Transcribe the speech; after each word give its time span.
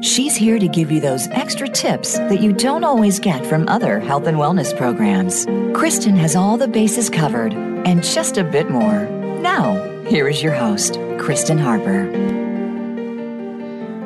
She's 0.00 0.36
here 0.36 0.60
to 0.60 0.68
give 0.68 0.92
you 0.92 1.00
those 1.00 1.26
extra 1.28 1.68
tips 1.68 2.18
that 2.18 2.40
you 2.40 2.52
don't 2.52 2.84
always 2.84 3.18
get 3.18 3.44
from 3.44 3.68
other 3.68 3.98
health 3.98 4.28
and 4.28 4.36
wellness 4.36 4.76
programs. 4.76 5.44
Kristen 5.76 6.14
has 6.14 6.36
all 6.36 6.56
the 6.56 6.68
bases 6.68 7.10
covered 7.10 7.52
and 7.52 8.04
just 8.04 8.38
a 8.38 8.44
bit 8.44 8.70
more. 8.70 9.06
Now, 9.40 9.74
here 10.04 10.28
is 10.28 10.40
your 10.40 10.54
host, 10.54 11.00
Kristen 11.18 11.58
Harper. 11.58 12.47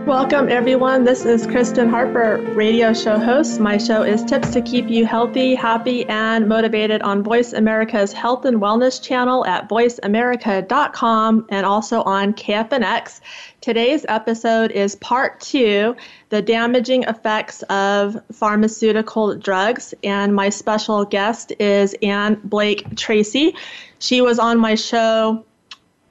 Welcome, 0.06 0.48
everyone. 0.48 1.04
This 1.04 1.24
is 1.24 1.46
Kristen 1.46 1.88
Harper, 1.88 2.38
radio 2.54 2.92
show 2.92 3.20
host. 3.20 3.60
My 3.60 3.78
show 3.78 4.02
is 4.02 4.24
Tips 4.24 4.50
to 4.50 4.60
Keep 4.60 4.90
You 4.90 5.06
Healthy, 5.06 5.54
Happy, 5.54 6.04
and 6.06 6.48
Motivated 6.48 7.02
on 7.02 7.22
Voice 7.22 7.52
America's 7.52 8.12
Health 8.12 8.44
and 8.44 8.60
Wellness 8.60 9.00
channel 9.00 9.46
at 9.46 9.68
voiceamerica.com 9.68 11.46
and 11.48 11.64
also 11.64 12.02
on 12.02 12.34
KFNX. 12.34 13.20
Today's 13.60 14.04
episode 14.08 14.72
is 14.72 14.96
part 14.96 15.40
two 15.40 15.94
the 16.30 16.42
damaging 16.42 17.04
effects 17.04 17.62
of 17.62 18.20
pharmaceutical 18.32 19.36
drugs. 19.36 19.94
And 20.02 20.34
my 20.34 20.48
special 20.48 21.04
guest 21.04 21.52
is 21.60 21.94
Ann 22.02 22.40
Blake 22.42 22.96
Tracy. 22.96 23.54
She 24.00 24.20
was 24.20 24.40
on 24.40 24.58
my 24.58 24.74
show 24.74 25.44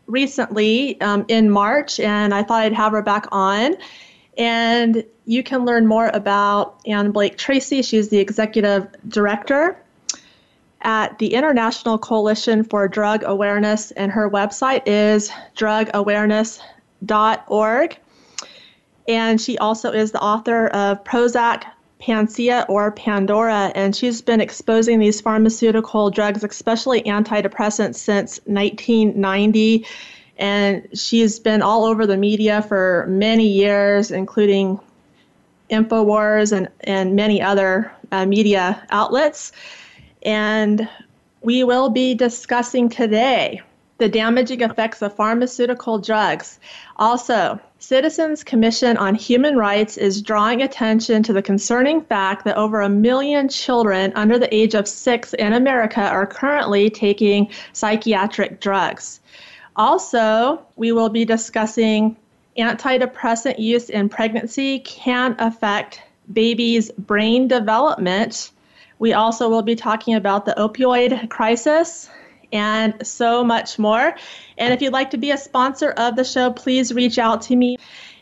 recently 0.08 1.00
um, 1.02 1.26
in 1.28 1.50
March, 1.50 2.00
and 2.00 2.34
I 2.34 2.44
thought 2.44 2.62
I'd 2.62 2.74
have 2.74 2.92
her 2.92 3.02
back 3.02 3.28
on. 3.32 3.76
And 4.38 5.04
you 5.26 5.44
can 5.44 5.66
learn 5.66 5.88
more 5.88 6.10
about 6.14 6.80
Ann 6.86 7.12
Blake 7.12 7.38
Tracy. 7.38 7.82
She's 7.82 8.10
the 8.10 8.20
executive 8.20 8.88
director 9.08 9.78
at 10.82 11.18
the 11.20 11.34
International 11.34 11.98
Coalition 11.98 12.64
for 12.64 12.88
Drug 12.88 13.24
Awareness, 13.26 13.90
and 13.92 14.12
her 14.12 14.30
website 14.30 14.84
is 14.86 15.32
drugawareness.org. 15.56 17.98
And 19.08 19.42
she 19.42 19.58
also 19.58 19.92
is 19.92 20.12
the 20.12 20.22
author 20.22 20.68
of 20.68 21.04
Prozac, 21.04 21.64
Panacea, 22.02 22.66
or 22.68 22.92
Pandora, 22.92 23.72
and 23.76 23.96
she's 23.96 24.22
been 24.22 24.42
exposing 24.42 25.00
these 25.00 25.22
pharmaceutical 25.22 26.10
drugs, 26.10 26.44
especially 26.44 27.04
antidepressants, 27.04 27.96
since 27.96 28.40
1990. 28.46 29.86
And 30.38 30.88
she's 30.98 31.40
been 31.40 31.62
all 31.62 31.86
over 31.86 32.08
the 32.08 32.18
media 32.18 32.64
for 32.64 33.06
many 33.08 33.48
years, 33.48 34.10
including 34.10 34.80
InfoWars 35.70 36.52
and, 36.52 36.70
and 36.82 37.16
many 37.16 37.42
other 37.42 37.92
uh, 38.12 38.26
media 38.26 38.86
outlets. 38.90 39.52
And 40.24 40.90
we 41.42 41.64
will 41.64 41.90
be 41.90 42.16
discussing 42.16 42.90
today 42.90 43.62
the 44.00 44.10
damaging 44.10 44.62
effects 44.62 45.04
of 45.04 45.16
pharmaceutical 45.16 46.00
drugs. 46.00 46.60
Also, 46.98 47.60
Citizens 47.82 48.44
Commission 48.44 48.96
on 48.96 49.16
Human 49.16 49.58
Rights 49.58 49.98
is 49.98 50.22
drawing 50.22 50.62
attention 50.62 51.24
to 51.24 51.34
the 51.34 51.42
concerning 51.42 52.02
fact 52.02 52.46
that 52.46 52.56
over 52.56 52.82
a 52.82 52.88
million 52.88 53.50
children 53.50 54.14
under 54.14 54.38
the 54.38 54.54
age 54.54 54.76
of 54.76 54.88
six 54.88 55.34
in 55.34 55.54
America 55.54 56.00
are 56.00 56.28
currently 56.28 56.92
taking 56.92 57.50
psychiatric 57.74 58.62
drugs. 58.62 59.20
Also, 59.76 60.62
we 60.76 60.92
will 60.92 61.10
be 61.10 61.26
discussing 61.26 62.16
antidepressant 62.56 63.58
use 63.58 63.90
in 63.90 64.10
pregnancy 64.10 64.78
can 64.82 65.36
affect 65.40 66.04
babies' 66.32 66.92
brain 66.92 67.48
development. 67.48 68.52
We 69.00 69.14
also 69.14 69.50
will 69.50 69.64
be 69.64 69.76
talking 69.76 70.14
about 70.14 70.46
the 70.46 70.54
opioid 70.54 71.30
crisis 71.30 72.12
and 72.52 73.06
so 73.06 73.44
much 73.44 73.80
more. 73.80 74.16
And 74.58 74.74
if 74.74 74.82
you'd 74.82 74.94
like 74.94 75.12
to 75.12 75.18
be 75.18 75.32
a 75.32 75.38
sponsor 75.38 75.92
of 75.92 76.16
the 76.16 76.24
show, 76.24 76.52
please 76.52 76.94
reach 76.94 77.20
out 77.20 77.42
to 77.44 77.56
me. 77.56 77.78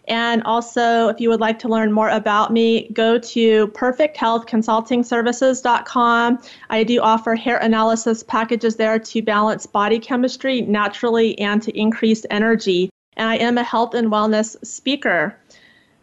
And 0.09 0.43
also, 0.43 1.07
if 1.09 1.21
you 1.21 1.29
would 1.29 1.39
like 1.39 1.59
to 1.59 1.67
learn 1.67 1.91
more 1.91 2.09
about 2.09 2.51
me, 2.51 2.89
go 2.93 3.19
to 3.19 3.67
perfecthealthconsultingservices.com. 3.67 6.39
I 6.71 6.83
do 6.83 6.99
offer 6.99 7.35
hair 7.35 7.57
analysis 7.57 8.23
packages 8.23 8.77
there 8.77 8.97
to 8.97 9.21
balance 9.21 9.67
body 9.67 9.99
chemistry 9.99 10.61
naturally 10.61 11.37
and 11.37 11.61
to 11.61 11.79
increase 11.79 12.25
energy. 12.31 12.89
And 13.17 13.29
I 13.29 13.35
am 13.35 13.59
a 13.59 13.63
health 13.63 13.93
and 13.93 14.07
wellness 14.07 14.55
speaker. 14.65 15.37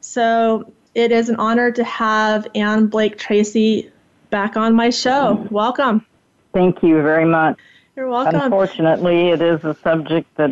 So 0.01 0.73
it 0.95 1.11
is 1.11 1.29
an 1.29 1.35
honor 1.37 1.73
to 1.73 1.83
have 1.83 2.47
Ann 2.55 2.87
Blake 2.87 3.19
Tracy 3.19 3.91
back 4.31 4.57
on 4.57 4.73
my 4.75 4.91
show. 4.91 5.45
Welcome. 5.51 6.07
Thank 6.55 6.81
you 6.83 7.03
very 7.03 7.25
much. 7.25 7.59
You're 7.97 8.09
welcome. 8.09 8.41
Unfortunately, 8.41 9.31
it 9.31 9.41
is 9.41 9.65
a 9.65 9.75
subject 9.83 10.29
that 10.37 10.51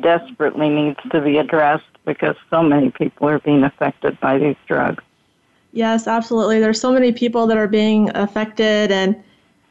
desperately 0.00 0.68
needs 0.68 0.98
to 1.10 1.20
be 1.20 1.38
addressed 1.38 1.84
because 2.04 2.36
so 2.50 2.62
many 2.62 2.90
people 2.90 3.28
are 3.28 3.40
being 3.40 3.64
affected 3.64 4.18
by 4.20 4.38
these 4.38 4.56
drugs. 4.66 5.02
Yes, 5.72 6.06
absolutely. 6.06 6.60
There's 6.60 6.80
so 6.80 6.92
many 6.92 7.10
people 7.10 7.48
that 7.48 7.56
are 7.56 7.66
being 7.66 8.14
affected, 8.16 8.92
and 8.92 9.22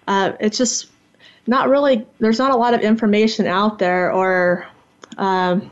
uh, 0.07 0.33
it's 0.41 0.57
just 0.57 0.87
not 1.47 1.69
really, 1.69 2.05
there's 2.19 2.39
not 2.39 2.51
a 2.51 2.57
lot 2.57 2.73
of 2.73 2.81
information 2.81 3.47
out 3.47 3.79
there, 3.79 4.11
or 4.11 4.67
um, 5.17 5.71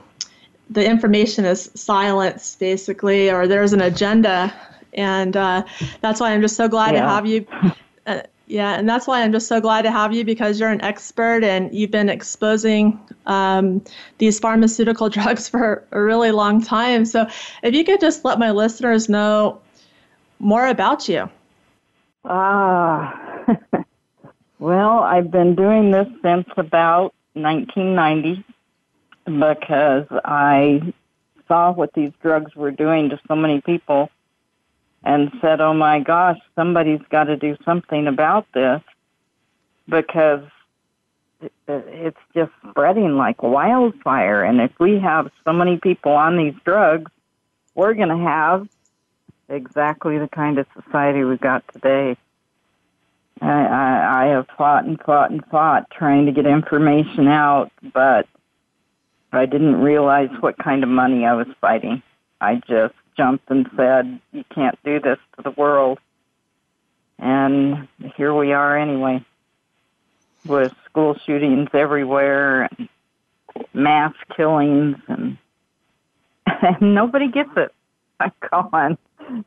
the 0.69 0.85
information 0.85 1.44
is 1.44 1.69
silenced, 1.75 2.59
basically, 2.59 3.29
or 3.29 3.45
there's 3.45 3.73
an 3.73 3.81
agenda. 3.81 4.53
And 4.94 5.35
uh, 5.35 5.63
that's 6.00 6.22
why 6.22 6.31
I'm 6.31 6.41
just 6.41 6.56
so 6.56 6.69
glad 6.69 6.94
yeah. 6.94 7.01
to 7.01 7.07
have 7.09 7.25
you. 7.25 7.45
Uh, 8.51 8.56
yeah, 8.56 8.73
and 8.73 8.88
that's 8.88 9.07
why 9.07 9.22
I'm 9.22 9.31
just 9.31 9.47
so 9.47 9.62
glad 9.62 9.84
to 9.84 9.91
have 9.91 10.13
you 10.13 10.23
because 10.25 10.59
you're 10.59 10.69
an 10.69 10.81
expert 10.81 11.44
and 11.44 11.73
you've 11.73 11.91
been 11.91 12.09
exposing 12.09 13.00
um, 13.25 13.84
these 14.17 14.39
pharmaceutical 14.39 15.09
drugs 15.17 15.50
for 15.50 15.85
a 15.91 16.01
really 16.01 16.31
long 16.31 16.62
time. 16.62 17.06
So, 17.06 17.28
if 17.63 17.73
you 17.73 17.84
could 17.84 18.01
just 18.01 18.25
let 18.25 18.39
my 18.39 18.51
listeners 18.51 19.09
know 19.09 19.62
more 20.39 20.67
about 20.67 21.07
you. 21.07 21.29
Ah, 22.25 23.45
well, 24.59 25.00
I've 25.00 25.31
been 25.31 25.56
doing 25.56 25.91
this 25.91 26.07
since 26.22 26.47
about 26.57 27.13
1990 27.33 28.44
because 29.25 30.06
I 30.25 30.94
saw 31.47 31.72
what 31.72 31.94
these 31.94 32.12
drugs 32.22 32.56
were 32.56 32.72
doing 32.72 33.09
to 33.09 33.19
so 33.28 33.35
many 33.35 33.62
people 33.62 34.09
and 35.03 35.31
said, 35.41 35.62
oh 35.62 35.73
my 35.73 36.00
gosh, 36.00 36.38
somebody's 36.56 37.01
got 37.09 37.25
to 37.25 37.38
do 37.38 37.57
something 37.66 38.07
about 38.07 38.45
this 38.53 38.81
because 39.89 40.44
it's 41.67 42.19
just 42.35 42.51
spreading 42.69 43.17
like 43.17 43.41
wildfire. 43.41 44.44
And 44.44 44.62
if 44.62 44.72
we 44.79 45.00
have 45.00 45.31
so 45.44 45.53
many 45.53 45.78
people 45.78 46.12
on 46.12 46.38
these 46.38 46.53
drugs, 46.63 47.12
we're 47.73 47.94
going 47.94 48.09
to 48.09 48.17
have 48.17 48.67
exactly 49.50 50.17
the 50.19 50.28
kind 50.28 50.59
of 50.59 50.67
society 50.81 51.23
we've 51.23 51.39
got 51.39 51.63
today. 51.73 52.16
I, 53.41 53.47
I, 53.47 54.23
I 54.23 54.25
have 54.28 54.47
fought 54.56 54.85
and 54.85 55.01
fought 55.01 55.31
and 55.31 55.44
fought 55.47 55.89
trying 55.89 56.28
to 56.28 56.31
get 56.31 56.45
information 56.45 57.28
out, 57.28 57.72
but 57.94 58.28
I 59.33 59.45
didn't 59.47 59.81
realize 59.81 60.29
what 60.41 60.57
kind 60.57 60.83
of 60.83 60.89
money 60.89 61.25
I 61.25 61.33
was 61.33 61.47
fighting. 61.59 62.03
I 62.41 62.56
just 62.56 62.96
jumped 63.16 63.50
and 63.52 63.69
said, 63.78 64.19
You 64.34 64.44
can't 64.53 64.78
do 64.84 65.00
this 65.00 65.19
to 65.35 65.44
the 65.44 65.52
world. 65.52 66.00
And 67.19 67.88
here 68.18 68.33
we 68.33 68.51
are 68.51 68.75
anyway, 68.75 69.24
with 70.45 70.74
school 70.86 71.15
shootings 71.24 71.69
everywhere 71.71 72.63
and 72.63 72.89
mass 73.75 74.13
killings, 74.36 74.98
and, 75.07 75.38
and 76.48 76.95
nobody 76.95 77.30
gets 77.30 77.51
it. 77.56 77.74
Come 78.50 78.69
on. 78.74 78.98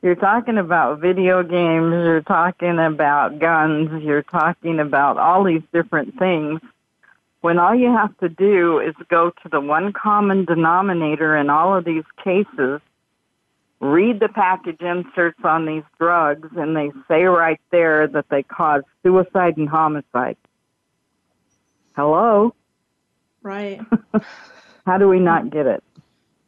You're 0.03 0.15
talking 0.15 0.57
about 0.57 1.01
video 1.01 1.43
games, 1.43 1.91
you're 1.91 2.23
talking 2.23 2.79
about 2.79 3.41
guns, 3.41 4.03
you're 4.05 4.23
talking 4.23 4.79
about 4.79 5.19
all 5.19 5.43
these 5.45 5.63
different 5.73 6.17
things 6.17 6.61
when 7.45 7.59
all 7.59 7.75
you 7.75 7.93
have 7.93 8.17
to 8.21 8.29
do 8.31 8.79
is 8.79 8.95
go 9.11 9.29
to 9.29 9.49
the 9.51 9.61
one 9.61 9.93
common 9.93 10.47
denominator 10.47 11.37
in 11.37 11.51
all 11.51 11.77
of 11.77 11.85
these 11.85 12.05
cases 12.23 12.81
read 13.85 14.19
the 14.19 14.29
package 14.29 14.81
inserts 14.81 15.41
on 15.45 15.67
these 15.67 15.83
drugs, 15.99 16.49
and 16.57 16.75
they 16.75 16.91
say 17.07 17.25
right 17.25 17.61
there 17.71 18.09
that 18.09 18.25
they 18.31 18.43
cause 18.43 18.83
suicide 19.03 19.59
and 19.59 19.69
homicide. 19.69 20.39
Hello? 21.95 22.55
Right. 23.43 23.81
How 24.87 24.97
do 24.97 25.07
we 25.07 25.19
not 25.19 25.51
get 25.51 25.67
it? 25.67 25.85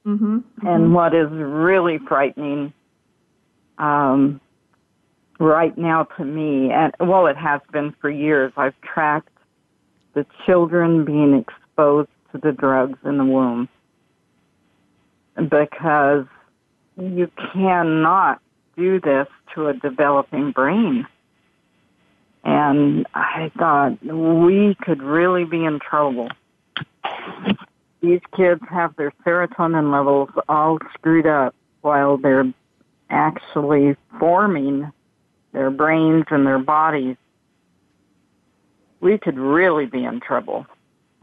Mm-hmm. 0.06 0.38
Mm-hmm. 0.38 0.66
And 0.66 0.94
what 0.94 1.14
is 1.14 1.28
really 1.30 1.98
frightening 2.08 2.72
um, 3.76 4.40
right 5.38 5.76
now 5.76 6.04
to 6.16 6.24
me, 6.24 6.70
and 6.72 6.94
well, 7.00 7.26
it 7.26 7.36
has 7.36 7.60
been 7.70 7.94
for 8.00 8.08
years. 8.08 8.52
I've 8.56 8.80
tracked 8.80 9.28
the 10.14 10.24
children 10.46 11.04
being 11.04 11.34
exposed 11.34 12.08
to 12.32 12.38
the 12.38 12.52
drugs 12.52 12.98
in 13.04 13.18
the 13.18 13.24
womb 13.26 13.68
because 15.36 16.24
you 16.96 17.30
cannot 17.52 18.40
do 18.76 19.00
this 19.00 19.28
to 19.54 19.68
a 19.68 19.74
developing 19.74 20.52
brain. 20.52 21.06
And 22.44 23.06
I 23.14 23.50
thought 23.58 24.02
we 24.04 24.76
could 24.82 25.02
really 25.02 25.44
be 25.44 25.64
in 25.64 25.80
trouble. 25.80 26.28
These 28.00 28.20
kids 28.36 28.60
have 28.70 28.94
their 28.96 29.12
serotonin 29.24 29.92
levels 29.92 30.28
all 30.48 30.78
screwed 30.94 31.26
up 31.26 31.54
while 31.80 32.18
they're 32.18 32.52
actually 33.10 33.96
forming 34.18 34.90
their 35.52 35.70
brains 35.70 36.24
and 36.30 36.46
their 36.46 36.58
bodies. 36.58 37.16
We 39.00 39.18
could 39.18 39.38
really 39.38 39.86
be 39.86 40.04
in 40.04 40.20
trouble. 40.20 40.66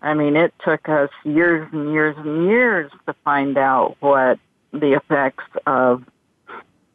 I 0.02 0.14
mean, 0.14 0.36
it 0.36 0.54
took 0.64 0.90
us 0.90 1.10
years 1.24 1.70
and 1.72 1.94
years 1.94 2.16
and 2.18 2.46
years 2.46 2.92
to 3.06 3.16
find 3.24 3.58
out 3.58 3.96
what 4.02 4.40
the 4.74 4.94
effects 4.94 5.46
of 5.66 6.04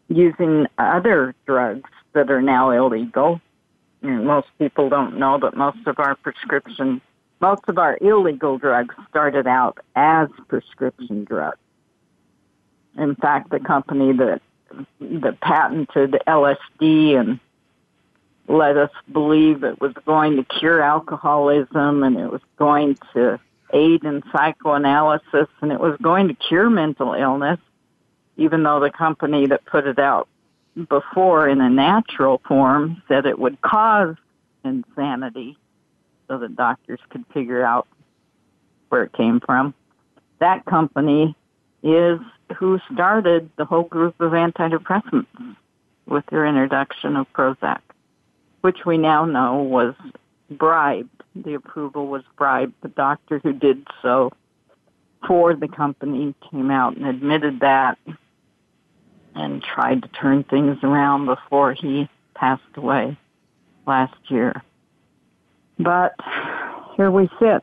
using 0.09 0.67
other 0.79 1.35
drugs 1.47 1.91
that 2.13 2.31
are 2.31 2.43
now 2.43 2.71
illegal. 2.71 3.41
most 4.03 4.49
people 4.59 4.89
don't 4.89 5.19
know 5.19 5.39
that 5.39 5.57
most 5.57 5.87
of 5.87 5.99
our 5.99 6.15
prescription, 6.17 7.01
most 7.41 7.63
of 7.69 7.79
our 7.79 7.97
illegal 8.01 8.59
drugs 8.59 8.95
started 9.09 9.47
out 9.47 9.79
as 9.95 10.29
prescription 10.49 11.25
drugs. 11.25 11.59
In 12.97 13.15
fact, 13.15 13.51
the 13.51 13.61
company 13.61 14.13
that 14.13 14.43
that 15.01 15.41
patented 15.41 16.17
LSD 16.27 17.19
and 17.19 17.41
let 18.49 18.77
us 18.77 18.91
believe 19.11 19.63
it 19.63 19.81
was 19.81 19.93
going 20.05 20.37
to 20.37 20.45
cure 20.45 20.83
alcoholism 20.83 22.03
and 22.03 22.17
it 22.19 22.31
was 22.31 22.41
going 22.57 22.97
to 23.15 23.39
aid 23.73 24.05
in 24.05 24.23
psychoanalysis 24.33 25.49
and 25.61 25.73
it 25.73 25.81
was 25.81 25.97
going 26.03 26.29
to 26.29 26.35
cure 26.35 26.71
mental 26.71 27.13
illness, 27.13 27.61
even 28.39 28.63
though 28.63 28.81
the 28.81 28.91
company 28.91 29.47
that 29.47 29.65
put 29.67 29.87
it 29.87 29.99
out 29.99 30.29
before 30.89 31.49
in 31.49 31.61
a 31.61 31.69
natural 31.69 32.41
form 32.49 33.03
said 33.09 33.27
it 33.27 33.39
would 33.39 33.61
cause 33.61 34.17
insanity 34.65 35.59
so 36.29 36.39
that 36.39 36.57
doctors 36.57 37.01
could 37.11 37.25
figure 37.35 37.63
out 37.63 37.87
where 38.89 39.03
it 39.03 39.13
came 39.13 39.41
from. 39.41 39.75
That 40.39 40.65
company 40.65 41.37
is 41.83 42.19
who 42.57 42.81
started 42.93 43.51
the 43.57 43.67
whole 43.67 43.83
group 43.83 44.19
of 44.21 44.33
antidepressants 44.33 45.27
with 46.07 46.25
their 46.31 46.47
introduction 46.47 47.17
of 47.17 47.31
Prozac 47.35 47.81
which 48.61 48.85
we 48.85 48.99
now 48.99 49.25
know 49.25 49.63
was 49.63 49.95
bribed. 50.51 51.23
The 51.35 51.55
approval 51.55 52.07
was 52.07 52.23
bribed. 52.37 52.75
The 52.83 52.89
doctor 52.89 53.39
who 53.39 53.53
did 53.53 53.87
so 54.03 54.33
for 55.27 55.55
the 55.55 55.69
company 55.69 56.35
came 56.51 56.71
out 56.71 56.97
and 56.97 57.07
admitted 57.07 57.61
that 57.61 57.99
and 59.39 59.63
tried 59.63 60.03
to 60.03 60.09
turn 60.09 60.45
things 60.45 60.79
around 60.83 61.27
before 61.27 61.73
he 61.73 62.09
passed 62.35 62.63
away 62.77 63.17
last 63.87 64.17
year. 64.29 64.63
But 65.79 66.15
here 66.97 67.11
we 67.11 67.29
sit 67.39 67.63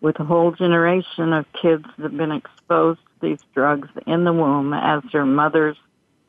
with 0.00 0.18
a 0.20 0.24
whole 0.24 0.52
generation 0.52 1.32
of 1.32 1.46
kids 1.52 1.84
that 1.98 2.02
have 2.02 2.16
been 2.16 2.32
exposed 2.32 3.00
to 3.00 3.28
these 3.28 3.40
drugs 3.54 3.88
in 4.06 4.24
the 4.24 4.32
womb 4.32 4.72
as 4.72 5.02
their 5.12 5.26
mothers 5.26 5.76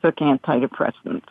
took 0.02 0.16
antidepressants. 0.16 1.24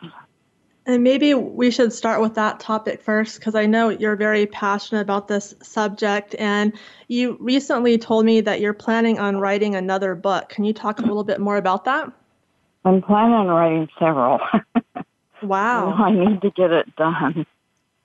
And 0.86 1.04
maybe 1.04 1.34
we 1.34 1.70
should 1.70 1.92
start 1.92 2.22
with 2.22 2.34
that 2.34 2.60
topic 2.60 3.02
first 3.02 3.38
because 3.38 3.54
I 3.54 3.66
know 3.66 3.90
you're 3.90 4.16
very 4.16 4.46
passionate 4.46 5.02
about 5.02 5.28
this 5.28 5.54
subject. 5.62 6.34
And 6.38 6.72
you 7.08 7.36
recently 7.40 7.98
told 7.98 8.24
me 8.24 8.40
that 8.40 8.60
you're 8.60 8.72
planning 8.72 9.18
on 9.18 9.36
writing 9.36 9.74
another 9.74 10.14
book. 10.14 10.48
Can 10.48 10.64
you 10.64 10.72
talk 10.72 10.98
a 10.98 11.02
little 11.02 11.24
bit 11.24 11.40
more 11.40 11.58
about 11.58 11.84
that? 11.84 12.10
I'm 12.84 13.02
planning 13.02 13.34
on 13.34 13.48
writing 13.48 13.88
several. 13.98 14.40
wow. 15.42 15.92
I 15.92 16.10
need 16.10 16.42
to 16.42 16.50
get 16.50 16.70
it 16.70 16.94
done. 16.96 17.46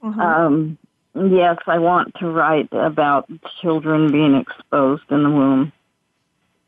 Uh-huh. 0.02 0.22
Um, 0.22 0.78
yes, 1.16 1.58
I 1.68 1.80
want 1.80 2.16
to 2.20 2.28
write 2.28 2.70
about 2.72 3.30
children 3.62 4.12
being 4.12 4.36
exposed 4.36 5.04
in 5.10 5.24
the 5.24 5.30
womb. 5.30 5.72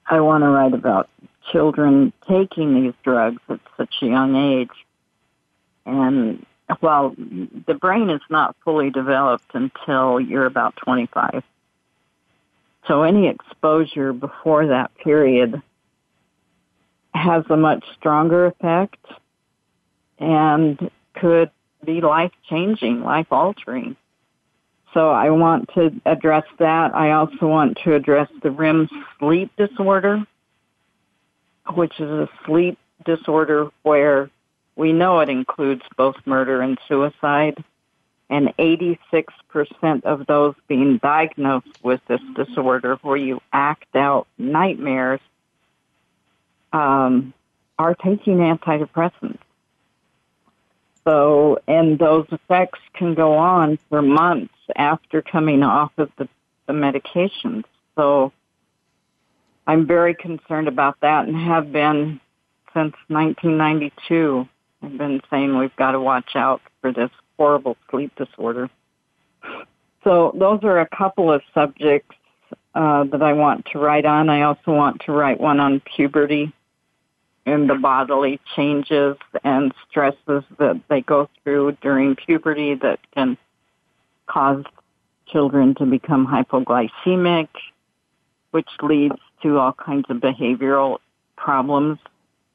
I 0.07 0.22
want 0.22 0.44
to 0.44 0.50
write 0.50 0.74
about 0.74 1.10
children 1.52 2.13
taking 2.28 2.81
these 2.81 2.94
drugs 3.04 3.42
at 3.50 3.60
such 3.78 3.94
a 4.02 4.06
young 4.06 4.36
age 4.36 4.69
and 5.86 6.46
well, 6.81 7.16
the 7.68 7.75
brain 7.75 8.10
is 8.10 8.22
not 8.30 8.56
fully 8.63 8.90
developed 8.90 9.54
until 9.54 10.19
you're 10.19 10.46
about 10.46 10.75
25. 10.78 11.44
So 12.88 13.04
any 13.04 13.28
exposure 13.28 14.13
before 14.13 14.68
that 14.68 14.96
period 14.98 15.62
has 17.15 17.44
a 17.50 17.57
much 17.57 17.83
stronger 17.97 18.45
effect 18.45 19.03
and 20.19 20.91
could 21.13 21.50
be 21.83 22.01
life 22.01 22.31
changing, 22.50 23.03
life 23.03 23.27
altering. 23.31 23.95
So 24.94 25.09
I 25.09 25.29
want 25.29 25.69
to 25.75 25.91
address 26.06 26.45
that. 26.59 26.94
I 26.95 27.12
also 27.12 27.47
want 27.47 27.79
to 27.83 27.95
address 27.95 28.29
the 28.44 28.51
REM 28.51 28.89
sleep 29.19 29.51
disorder, 29.57 30.25
which 31.73 32.00
is 32.00 32.09
a 32.09 32.29
sleep 32.45 32.77
disorder 33.06 33.69
where 33.83 34.29
we 34.75 34.94
know 34.94 35.19
it 35.19 35.29
includes 35.29 35.83
both 35.95 36.15
murder 36.25 36.62
and 36.62 36.77
suicide, 36.88 37.63
and 38.29 38.53
86% 38.57 38.97
of 40.03 40.25
those 40.25 40.56
being 40.67 40.97
diagnosed 40.97 41.83
with 41.83 42.01
this 42.07 42.21
disorder, 42.35 42.97
where 43.01 43.17
you 43.17 43.41
act 43.53 43.95
out 43.95 44.27
nightmares, 44.38 45.21
um, 46.75 47.33
are 47.80 47.95
taking 47.95 48.38
antidepressants. 48.38 49.39
So, 51.07 51.60
and 51.68 51.98
those 51.98 52.25
effects 52.31 52.80
can 52.94 53.13
go 53.13 53.38
on 53.38 53.80
for 53.89 54.01
months 54.01 54.54
after 54.75 55.22
coming 55.22 55.63
off 55.63 55.92
of 55.98 56.12
the, 56.18 56.27
the 56.68 56.74
medications. 56.74 57.63
So, 57.95 58.33
I'm 59.68 59.88
very 59.88 60.16
concerned 60.16 60.68
about 60.68 61.00
that 61.01 61.27
and 61.27 61.36
have 61.36 61.72
been 61.72 62.19
since 62.74 62.94
1992. 63.07 64.48
I've 64.83 64.98
been 64.98 65.22
saying 65.30 65.57
we've 65.57 65.75
got 65.75 65.92
to 65.92 66.01
watch 66.01 66.36
out 66.36 66.62
for 66.82 66.91
this 66.91 67.10
horrible 67.38 67.77
sleep 67.89 68.12
disorder. 68.15 68.70
So 70.03 70.36
those 70.38 70.60
are 70.63 70.79
a 70.79 70.88
couple 70.88 71.32
of 71.32 71.41
subjects 71.53 72.15
uh, 72.75 73.05
that 73.05 73.24
I 73.24 73.34
want 73.34 73.65
to 73.72 73.79
write 73.79 74.05
on. 74.05 74.29
I 74.29 74.44
also 74.44 74.72
want 74.72 75.01
to 75.05 75.12
write 75.13 75.39
one 75.39 75.60
on 75.60 75.82
puberty 75.96 76.53
and 77.46 77.70
the 77.70 77.75
bodily 77.75 78.40
changes 78.56 79.18
and 79.44 79.74
stresses 79.88 80.44
that 80.58 80.82
they 80.90 81.02
go 81.02 81.30
through 81.44 81.78
during 81.82 82.16
puberty 82.16 82.74
that 82.75 83.00
can 83.14 83.38
cause 84.28 84.64
children 85.28 85.75
to 85.75 85.86
become 85.86 86.25
hypoglycemic, 86.25 87.50
which 88.52 88.70
leads 88.82 89.16
to 89.44 89.60
all 89.60 89.74
kinds 89.74 90.06
of 90.10 90.18
behavioral 90.18 90.98
problems. 91.36 92.00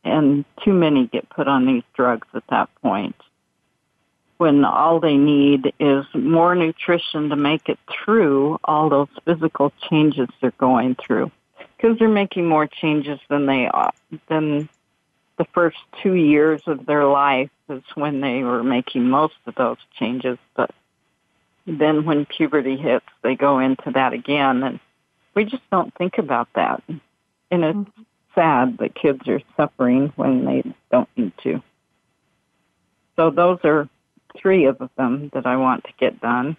And 0.03 0.45
too 0.65 0.73
many 0.73 1.07
get 1.07 1.29
put 1.29 1.47
on 1.47 1.67
these 1.67 1.83
drugs 1.95 2.27
at 2.35 2.45
that 2.49 2.71
point. 2.83 3.17
When 4.39 4.65
all 4.65 4.99
they 4.99 5.19
need 5.19 5.75
is 5.79 6.07
more 6.15 6.55
nutrition 6.55 7.29
to 7.29 7.37
make 7.37 7.69
it 7.69 7.79
through 7.93 8.59
all 8.65 8.89
those 8.89 9.09
physical 9.27 9.73
changes 9.91 10.29
they're 10.41 10.53
going 10.53 10.97
through. 10.97 11.31
Because 11.77 11.99
they're 11.99 12.09
making 12.09 12.47
more 12.47 12.67
changes 12.67 13.21
than 13.29 13.45
they 13.45 13.67
are 13.67 13.93
than 14.29 14.69
the 15.41 15.47
first 15.55 15.79
two 16.03 16.15
years 16.15 16.61
of 16.67 16.85
their 16.87 17.07
life 17.07 17.51
is 17.69 17.83
when 17.95 18.21
they 18.21 18.43
were 18.43 18.63
making 18.63 19.09
most 19.09 19.37
of 19.47 19.55
those 19.55 19.79
changes 19.99 20.39
but 20.55 20.71
then 21.67 22.05
when 22.05 22.27
puberty 22.27 22.77
hits 22.77 23.07
they 23.23 23.35
go 23.35 23.59
into 23.59 23.91
that 23.91 24.13
again 24.13 24.63
and 24.63 24.79
we 25.35 25.45
just 25.45 25.63
don't 25.71 25.95
think 25.95 26.19
about 26.19 26.49
that 26.55 26.83
and 26.89 27.65
it's 27.65 27.79
mm-hmm 27.79 28.03
sad 28.35 28.79
that 28.79 28.95
kids 28.95 29.27
are 29.29 29.41
suffering 29.57 30.13
when 30.17 30.45
they 30.45 30.63
don't 30.91 31.09
need 31.17 31.33
to. 31.43 31.63
So 33.17 33.31
those 33.31 33.59
are 33.65 33.89
three 34.37 34.67
of 34.67 34.79
them 34.97 35.31
that 35.35 35.47
I 35.47 35.57
want 35.57 35.85
to 35.85 35.91
get 35.99 36.21
done. 36.21 36.57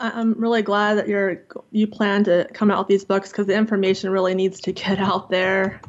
I'm 0.00 0.34
really 0.34 0.62
glad 0.62 0.98
that 0.98 1.08
you're 1.08 1.42
you 1.70 1.86
plan 1.86 2.24
to 2.24 2.48
come 2.52 2.70
out 2.70 2.78
with 2.80 2.88
these 2.88 3.04
books 3.04 3.30
because 3.30 3.46
the 3.46 3.54
information 3.54 4.10
really 4.10 4.34
needs 4.34 4.60
to 4.62 4.72
get 4.72 4.98
out 4.98 5.30
there. 5.30 5.80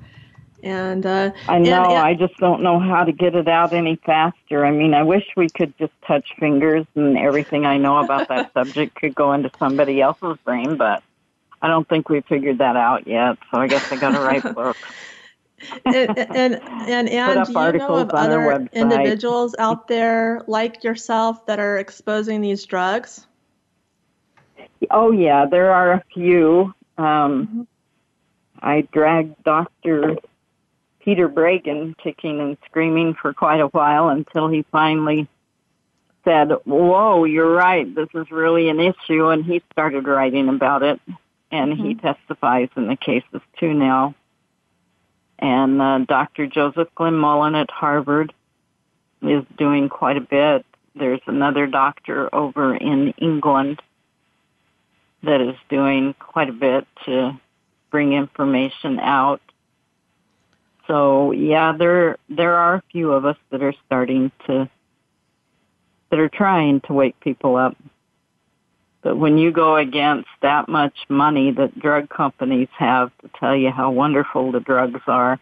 And 0.66 1.06
uh, 1.06 1.32
I 1.48 1.60
know 1.60 1.84
and, 1.84 1.92
and, 1.92 2.00
I 2.00 2.16
just 2.16 2.38
don't 2.38 2.64
know 2.64 2.80
how 2.80 3.04
to 3.04 3.12
get 3.12 3.36
it 3.36 3.48
out 3.48 3.72
any 3.72 3.98
faster. 3.98 4.66
I 4.66 4.72
mean, 4.72 4.96
I 4.96 5.04
wish 5.04 5.24
we 5.38 5.48
could 5.48 5.78
just 5.78 5.94
touch 6.08 6.28
fingers 6.40 6.88
and 6.96 7.16
everything 7.20 7.68
I 7.68 7.78
know 7.78 8.00
about 8.00 8.30
that 8.30 8.52
subject 8.56 8.96
could 8.96 9.14
go 9.14 9.34
into 9.34 9.52
somebody 9.60 10.02
else's 10.02 10.38
brain, 10.44 10.76
but 10.76 11.04
I 11.62 11.68
don't 11.68 11.88
think 11.88 12.10
we 12.10 12.22
figured 12.22 12.58
that 12.58 12.76
out 12.76 13.06
yet, 13.06 13.38
so 13.52 13.60
I 13.60 13.68
guess 13.68 13.92
I 13.92 13.98
got 13.98 14.14
to 14.14 14.22
write 14.22 14.56
books. 14.56 14.80
and, 15.86 16.18
and 16.18 16.56
and 16.56 16.60
Ann, 17.10 17.46
do 17.46 17.52
you 17.52 17.72
know 17.78 17.96
of 17.98 18.10
other 18.10 18.68
individuals 18.74 19.56
out 19.60 19.88
there 19.88 20.42
like 20.48 20.84
yourself 20.84 21.46
that 21.46 21.60
are 21.60 21.78
exposing 21.78 22.42
these 22.42 22.66
drugs? 22.66 23.28
Oh 24.90 25.12
yeah, 25.12 25.46
there 25.46 25.72
are 25.72 25.94
a 25.94 26.04
few. 26.12 26.74
Um, 26.98 27.06
mm-hmm. 27.06 27.62
I 28.62 28.82
dragged 28.92 29.44
Doctor 29.44 30.18
Peter 31.06 31.30
Breggin 31.30 31.98
kicking 31.98 32.42
and 32.42 32.58
screaming 32.66 33.14
for 33.14 33.34
quite 33.34 33.62
a 33.62 33.68
while 33.68 34.10
until 34.10 34.50
he 34.50 34.66
finally 34.72 35.28
said, 36.26 36.52
"Whoa, 36.66 37.24
you're 37.24 37.54
right. 37.54 37.94
This 37.94 38.10
is 38.14 38.30
really 38.32 38.68
an 38.68 38.80
issue," 38.80 39.28
and 39.28 39.46
he 39.46 39.62
started 39.72 40.08
writing 40.08 40.50
about 40.50 40.84
it. 40.84 41.00
And 41.52 41.74
mm-hmm. 41.74 41.86
he 41.86 41.96
testifies 41.96 42.70
in 42.76 42.88
the 42.88 42.98
cases 42.98 43.42
too 43.58 43.74
now 43.74 44.16
and 45.40 45.82
uh, 45.82 46.00
Dr. 46.00 46.48
Joseph 46.48 46.88
Glenmullen 46.98 47.60
at 47.60 47.70
Harvard 47.70 48.34
is 49.22 49.44
doing 49.58 49.90
quite 49.90 50.18
a 50.18 50.22
bit. 50.22 50.66
There's 50.96 51.22
another 51.28 51.68
doctor 51.68 52.34
over 52.34 52.76
in 52.76 53.14
England 53.18 53.82
that 55.24 55.42
is 55.42 55.56
doing 55.70 56.14
quite 56.20 56.50
a 56.50 56.54
bit 56.54 56.88
to 57.06 57.40
bring 57.92 58.14
information 58.14 59.00
out. 59.00 59.42
So 60.88 61.32
yeah, 61.32 61.74
there 61.78 62.18
there 62.30 62.56
are 62.56 62.76
a 62.76 62.84
few 62.92 63.12
of 63.12 63.26
us 63.26 63.38
that 63.50 63.64
are 63.64 63.74
starting 63.86 64.32
to 64.48 64.70
that 66.10 66.20
are 66.20 66.30
trying 66.30 66.82
to 66.82 66.94
wake 66.94 67.20
people 67.20 67.56
up. 67.56 67.76
But 69.02 69.18
when 69.18 69.38
you 69.38 69.52
go 69.52 69.76
against 69.76 70.30
that 70.42 70.68
much 70.68 70.98
money 71.10 71.52
that 71.52 71.80
drug 71.80 72.10
companies 72.10 72.70
have 72.78 73.12
to 73.22 73.30
tell 73.40 73.56
you 73.56 73.70
how 73.70 73.92
wonderful 73.92 74.52
the 74.52 74.60
drugs 74.60 75.02
are, 75.08 75.40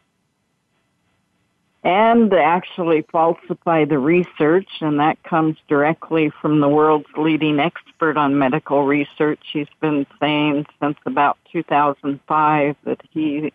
and 1.83 2.33
actually 2.33 3.05
falsify 3.11 3.85
the 3.85 3.99
research, 3.99 4.69
and 4.81 4.99
that 4.99 5.21
comes 5.23 5.57
directly 5.67 6.31
from 6.41 6.59
the 6.59 6.67
world's 6.69 7.07
leading 7.17 7.59
expert 7.59 8.17
on 8.17 8.37
medical 8.37 8.85
research. 8.85 9.39
He's 9.51 9.67
been 9.81 10.05
saying 10.19 10.65
since 10.81 10.97
about 11.05 11.37
2005 11.51 12.75
that 12.85 13.01
he 13.11 13.53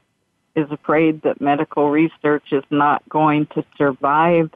is 0.59 0.71
afraid 0.71 1.23
that 1.23 1.41
medical 1.41 1.91
research 1.91 2.53
is 2.53 2.65
not 2.71 3.07
going 3.09 3.47
to 3.55 3.65
survive 3.77 4.51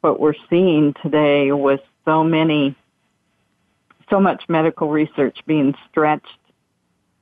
what 0.00 0.20
we're 0.20 0.34
seeing 0.50 0.94
today 1.02 1.52
with 1.52 1.80
so 2.04 2.22
many 2.22 2.76
so 4.10 4.20
much 4.20 4.44
medical 4.48 4.90
research 4.90 5.38
being 5.46 5.74
stretched 5.88 6.38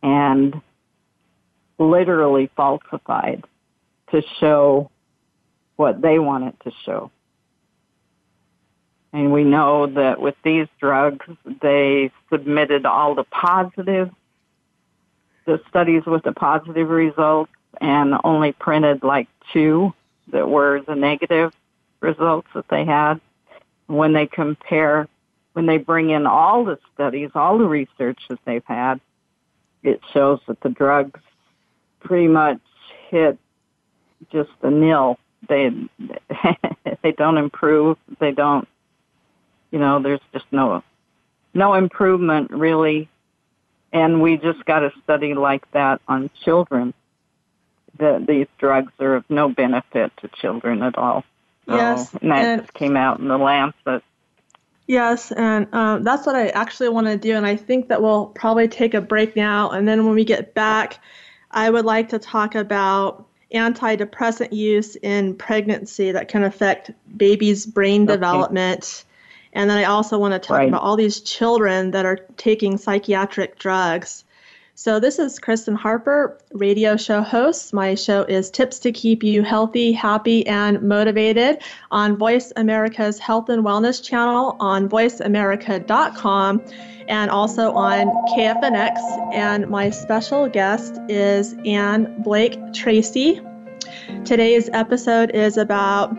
and 0.03 0.61
literally 1.79 2.51
falsified 2.57 3.45
to 4.11 4.23
show 4.41 4.91
what 5.77 6.03
they 6.03 6.19
want 6.19 6.45
it 6.45 6.57
to 6.65 6.73
show. 6.85 7.11
And 9.13 9.33
we 9.33 9.45
know 9.45 9.87
that 9.87 10.21
with 10.21 10.35
these 10.43 10.67
drugs, 10.81 11.27
they 11.61 12.11
submitted 12.31 12.87
all 12.87 13.15
the 13.15 13.25
positive, 13.25 14.11
the 15.45 15.61
studies 15.69 16.05
with 16.07 16.23
the 16.23 16.33
positive 16.33 16.89
results, 16.89 17.53
and 17.81 18.15
only 18.25 18.53
printed 18.53 19.03
like 19.03 19.29
two 19.53 19.93
that 20.29 20.49
were 20.49 20.81
the 20.87 20.95
negative 20.95 21.53
results 22.01 22.49
that 22.55 22.69
they 22.69 22.85
had. 22.85 23.21
When 23.87 24.13
they 24.13 24.27
compare 24.27 25.09
when 25.53 25.67
they 25.67 25.79
bring 25.79 26.11
in 26.11 26.27
all 26.27 26.65
the 26.65 26.79
studies, 26.95 27.31
all 27.35 27.59
the 27.59 27.67
research 27.67 28.19
that 28.31 28.39
they've 28.45 28.65
had, 28.65 29.01
it 29.83 30.01
shows 30.13 30.41
that 30.47 30.61
the 30.61 30.71
drugs 30.71 31.21
pretty 32.01 32.29
much 32.29 32.61
hit 33.11 33.39
just 34.31 34.51
a 34.63 34.71
nil. 34.71 35.19
They 35.49 35.71
they 37.03 37.13
don't 37.13 37.39
improve. 37.39 37.99
They 38.19 38.33
don't. 38.33 38.69
You 39.71 39.79
know, 39.79 40.01
there's 40.03 40.21
just 40.33 40.47
no 40.53 40.83
no 41.55 41.75
improvement 41.75 42.51
really. 42.51 43.09
And 43.93 44.23
we 44.23 44.39
just 44.39 44.65
got 44.65 44.83
a 44.83 44.93
study 45.05 45.35
like 45.35 45.71
that 45.73 46.01
on 46.09 46.31
children. 46.45 46.95
That 47.99 48.27
these 48.27 48.47
drugs 48.59 48.93
are 49.01 49.17
of 49.17 49.25
no 49.29 49.49
benefit 49.49 50.13
to 50.19 50.29
children 50.29 50.83
at 50.83 50.97
all. 50.97 51.25
So, 51.67 51.77
yes, 51.77 52.13
and 52.21 52.31
that 52.31 52.45
and, 52.45 52.75
came 52.75 52.97
out 52.97 53.21
in 53.21 53.29
the 53.29 53.39
Lancet. 53.39 54.03
Yes, 54.87 55.31
and 55.33 55.73
um, 55.73 56.03
that's 56.03 56.27
what 56.27 56.35
I 56.35 56.49
actually 56.49 56.89
want 56.89 57.07
to 57.07 57.17
do. 57.17 57.37
And 57.37 57.47
I 57.47 57.57
think 57.57 57.89
that 57.89 58.03
we'll 58.03 58.27
probably 58.27 58.69
take 58.69 58.95
a 58.95 59.01
break 59.01 59.37
now. 59.37 59.71
And 59.71 59.87
then 59.87 60.05
when 60.05 60.15
we 60.15 60.25
get 60.25 60.55
back, 60.55 60.99
I 61.51 61.71
would 61.71 61.85
like 61.85 62.09
to 62.11 62.19
talk 62.19 62.55
about 62.55 63.27
antidepressant 63.55 64.53
use 64.53 64.97
in 64.97 65.35
pregnancy 65.35 66.13
that 66.13 66.29
can 66.29 66.43
affect 66.43 66.91
babies' 67.17 67.67
brain 67.67 68.03
okay. 68.03 68.15
development. 68.15 69.05
And 69.53 69.69
then 69.69 69.79
I 69.79 69.85
also 69.85 70.19
want 70.19 70.33
to 70.33 70.39
talk 70.39 70.59
right. 70.59 70.69
about 70.69 70.83
all 70.83 70.97
these 70.97 71.21
children 71.21 71.91
that 71.93 72.07
are 72.07 72.17
taking 72.37 72.79
psychiatric 72.79 73.59
drugs. 73.59 74.25
So, 74.75 74.99
this 75.01 75.19
is 75.19 75.39
Kristen 75.39 75.75
Harper, 75.75 76.39
radio 76.51 76.97
show 76.97 77.21
host. 77.21 77.75
My 77.75 77.95
show 77.95 78.23
is 78.23 78.51
Tips 78.51 78.79
to 78.81 78.91
Keep 78.91 79.23
You 79.23 79.43
Healthy, 79.43 79.93
Happy, 79.93 80.47
and 80.47 80.81
Motivated 80.81 81.63
on 81.91 82.17
Voice 82.17 82.55
America's 82.57 83.19
Health 83.19 83.51
and 83.51 83.65
Wellness 83.65 84.03
channel 84.03 84.57
on 84.61 84.89
voiceamerica.com 84.89 86.63
and 87.07 87.31
also 87.31 87.73
on 87.73 88.07
KFNX. 88.35 89.35
And 89.35 89.69
my 89.69 89.91
special 89.91 90.49
guest 90.49 90.99
is 91.07 91.55
Ann 91.67 92.23
Blake 92.23 92.59
Tracy. 92.73 93.43
Today's 94.25 94.71
episode 94.73 95.33
is 95.33 95.59
about 95.59 96.15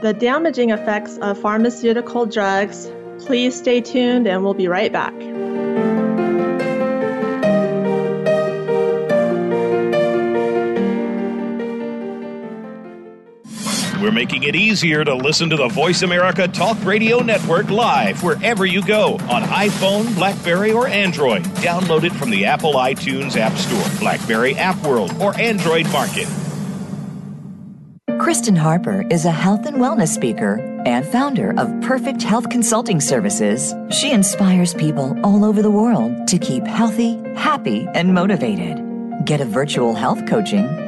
the 0.00 0.16
damaging 0.18 0.70
effects 0.70 1.18
of 1.18 1.38
pharmaceutical 1.38 2.24
drugs. 2.24 2.90
Please 3.26 3.54
stay 3.58 3.82
tuned, 3.82 4.26
and 4.26 4.42
we'll 4.42 4.54
be 4.54 4.66
right 4.66 4.92
back. 4.92 5.12
We're 14.00 14.12
making 14.12 14.44
it 14.44 14.54
easier 14.54 15.04
to 15.04 15.12
listen 15.12 15.50
to 15.50 15.56
the 15.56 15.66
Voice 15.66 16.02
America 16.02 16.46
Talk 16.46 16.76
Radio 16.84 17.18
Network 17.18 17.68
live 17.68 18.22
wherever 18.22 18.64
you 18.64 18.80
go 18.80 19.14
on 19.28 19.42
iPhone, 19.42 20.14
Blackberry, 20.14 20.70
or 20.70 20.86
Android. 20.86 21.42
Download 21.56 22.04
it 22.04 22.12
from 22.12 22.30
the 22.30 22.44
Apple 22.44 22.74
iTunes 22.74 23.36
App 23.36 23.54
Store, 23.54 23.98
Blackberry 23.98 24.54
App 24.54 24.80
World, 24.84 25.20
or 25.20 25.36
Android 25.36 25.90
Market. 25.90 26.28
Kristen 28.20 28.54
Harper 28.54 29.04
is 29.10 29.24
a 29.24 29.32
health 29.32 29.66
and 29.66 29.78
wellness 29.78 30.14
speaker 30.14 30.58
and 30.86 31.04
founder 31.04 31.58
of 31.58 31.68
Perfect 31.80 32.22
Health 32.22 32.50
Consulting 32.50 33.00
Services. 33.00 33.74
She 33.90 34.12
inspires 34.12 34.74
people 34.74 35.18
all 35.24 35.44
over 35.44 35.60
the 35.60 35.72
world 35.72 36.28
to 36.28 36.38
keep 36.38 36.64
healthy, 36.64 37.16
happy, 37.34 37.88
and 37.94 38.14
motivated. 38.14 38.78
Get 39.24 39.40
a 39.40 39.44
virtual 39.44 39.94
health 39.94 40.24
coaching 40.26 40.87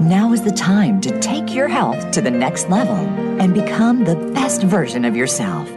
Now 0.00 0.32
is 0.32 0.42
the 0.42 0.50
time 0.50 1.02
to 1.02 1.20
take 1.20 1.54
your 1.54 1.68
health 1.68 2.12
to 2.12 2.22
the 2.22 2.30
next 2.30 2.70
level 2.70 2.96
and 2.96 3.52
become 3.52 4.04
the 4.04 4.16
best 4.32 4.62
version 4.62 5.04
of 5.04 5.14
yourself. 5.14 5.70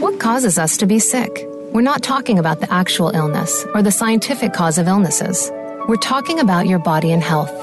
What 0.00 0.18
causes 0.18 0.58
us 0.58 0.76
to 0.78 0.86
be 0.86 0.98
sick? 0.98 1.46
We're 1.72 1.82
not 1.82 2.02
talking 2.02 2.40
about 2.40 2.58
the 2.58 2.72
actual 2.72 3.10
illness 3.10 3.64
or 3.74 3.82
the 3.82 3.92
scientific 3.92 4.52
cause 4.52 4.76
of 4.76 4.88
illnesses. 4.88 5.52
We're 5.86 5.98
talking 6.02 6.40
about 6.40 6.66
your 6.66 6.80
body 6.80 7.12
and 7.12 7.22
health. 7.22 7.54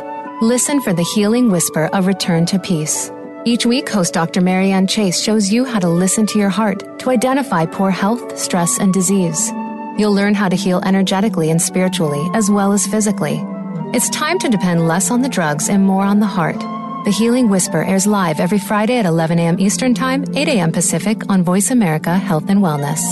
Listen 0.41 0.79
for 0.79 0.93
the 0.93 1.03
healing 1.13 1.51
whisper 1.51 1.87
of 1.87 2.07
return 2.07 2.45
to 2.45 2.57
peace. 2.57 3.11
Each 3.43 3.65
week, 3.65 3.89
host 3.89 4.13
Dr. 4.13 4.39
Marianne 4.39 4.87
Chase 4.87 5.21
shows 5.21 5.51
you 5.51 5.65
how 5.65 5.79
to 5.79 5.89
listen 5.89 6.25
to 6.27 6.39
your 6.39 6.49
heart 6.49 6.99
to 6.99 7.09
identify 7.09 7.65
poor 7.65 7.91
health, 7.91 8.39
stress, 8.39 8.79
and 8.79 8.93
disease. 8.93 9.51
You'll 9.97 10.13
learn 10.13 10.35
how 10.35 10.47
to 10.47 10.55
heal 10.55 10.81
energetically 10.85 11.51
and 11.51 11.61
spiritually, 11.61 12.25
as 12.33 12.49
well 12.49 12.71
as 12.71 12.87
physically. 12.87 13.45
It's 13.93 14.09
time 14.09 14.39
to 14.39 14.49
depend 14.49 14.87
less 14.87 15.11
on 15.11 15.21
the 15.21 15.29
drugs 15.29 15.69
and 15.69 15.85
more 15.85 16.03
on 16.03 16.19
the 16.19 16.25
heart. 16.25 16.59
The 17.05 17.13
Healing 17.15 17.47
Whisper 17.47 17.83
airs 17.83 18.07
live 18.07 18.39
every 18.39 18.57
Friday 18.57 18.97
at 18.97 19.05
11 19.05 19.37
a.m. 19.37 19.59
Eastern 19.59 19.93
Time, 19.93 20.25
8 20.35 20.47
a.m. 20.47 20.71
Pacific 20.71 21.29
on 21.29 21.43
Voice 21.43 21.69
America 21.69 22.17
Health 22.17 22.49
and 22.49 22.61
Wellness. 22.61 23.03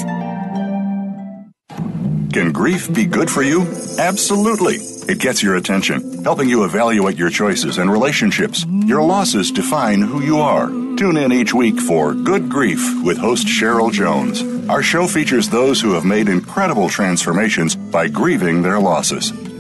Can 2.34 2.52
grief 2.52 2.92
be 2.92 3.06
good 3.06 3.30
for 3.30 3.44
you? 3.44 3.62
Absolutely. 4.00 4.78
It 5.08 5.20
gets 5.20 5.44
your 5.44 5.56
attention, 5.56 6.24
helping 6.24 6.50
you 6.50 6.64
evaluate 6.64 7.16
your 7.16 7.30
choices 7.30 7.78
and 7.78 7.92
relationships. 7.92 8.66
Your 8.68 9.04
losses 9.04 9.52
define 9.52 10.02
who 10.02 10.24
you 10.24 10.40
are. 10.40 10.66
Tune 10.68 11.18
in 11.18 11.32
each 11.32 11.54
week 11.54 11.80
for 11.80 12.16
Good 12.16 12.50
Grief 12.50 12.82
with 13.04 13.20
host 13.20 13.46
Cheryl 13.46 13.92
Jones. 13.92 14.42
Our 14.68 14.82
show 14.82 15.06
features 15.06 15.48
those 15.48 15.80
who 15.80 15.94
have 15.94 16.06
made 16.06 16.28
incredible 16.28 16.90
transformations 16.90 17.76
by 17.76 18.08
grieving 18.08 18.64
their 18.64 18.80
losses. 18.80 19.32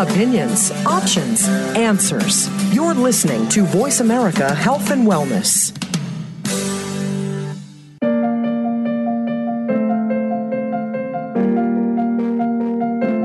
Opinions, 0.00 0.72
options, 0.86 1.46
answers. 1.76 2.48
You're 2.74 2.94
listening 2.94 3.46
to 3.50 3.64
Voice 3.64 4.00
America 4.00 4.54
Health 4.54 4.90
and 4.90 5.06
Wellness. 5.06 5.76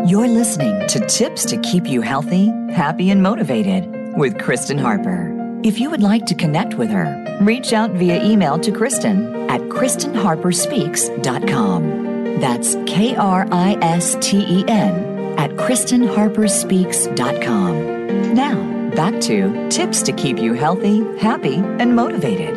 You're 0.05 0.27
listening 0.27 0.85
to 0.89 0.99
Tips 1.07 1.45
to 1.45 1.57
Keep 1.61 1.87
You 1.87 2.01
Healthy, 2.01 2.47
Happy, 2.73 3.09
and 3.09 3.23
Motivated 3.23 3.89
with 4.17 4.37
Kristen 4.37 4.77
Harper. 4.77 5.31
If 5.63 5.79
you 5.79 5.89
would 5.89 6.03
like 6.03 6.25
to 6.25 6.35
connect 6.35 6.73
with 6.73 6.89
her, 6.89 7.37
reach 7.39 7.71
out 7.71 7.91
via 7.91 8.21
email 8.21 8.59
to 8.59 8.73
Kristen 8.73 9.49
at 9.49 9.61
KristenHarperSpeaks.com. 9.61 12.41
That's 12.41 12.75
K 12.85 13.15
R 13.15 13.47
I 13.49 13.77
S 13.81 14.17
T 14.19 14.39
E 14.39 14.65
N 14.67 15.14
at 15.37 15.51
KristenHarperSpeaks.com. 15.51 18.33
Now, 18.33 18.89
back 18.95 19.19
to 19.21 19.69
tips 19.69 20.01
to 20.03 20.13
keep 20.13 20.37
you 20.37 20.53
healthy, 20.53 21.03
happy, 21.19 21.55
and 21.55 21.95
motivated. 21.95 22.55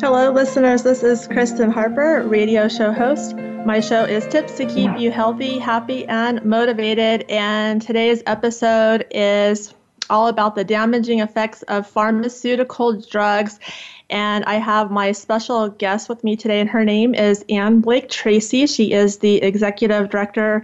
Hello, 0.00 0.32
listeners. 0.32 0.82
This 0.82 1.02
is 1.02 1.26
Kristen 1.28 1.70
Harper, 1.70 2.24
radio 2.26 2.68
show 2.68 2.92
host. 2.92 3.36
My 3.36 3.78
show 3.78 4.04
is 4.04 4.26
Tips 4.26 4.56
to 4.56 4.66
Keep 4.66 4.98
You 4.98 5.12
Healthy, 5.12 5.60
Happy, 5.60 6.04
and 6.06 6.44
Motivated. 6.44 7.24
And 7.28 7.80
today's 7.80 8.20
episode 8.26 9.06
is 9.12 9.72
all 10.10 10.26
about 10.26 10.56
the 10.56 10.64
damaging 10.64 11.20
effects 11.20 11.62
of 11.62 11.86
pharmaceutical 11.86 13.00
drugs 13.00 13.60
and 14.12 14.44
I 14.44 14.56
have 14.56 14.90
my 14.90 15.12
special 15.12 15.70
guest 15.70 16.10
with 16.10 16.22
me 16.22 16.36
today, 16.36 16.60
and 16.60 16.68
her 16.68 16.84
name 16.84 17.14
is 17.14 17.42
Ann 17.48 17.80
Blake 17.80 18.10
Tracy. 18.10 18.66
She 18.66 18.92
is 18.92 19.18
the 19.18 19.36
executive 19.36 20.10
director 20.10 20.62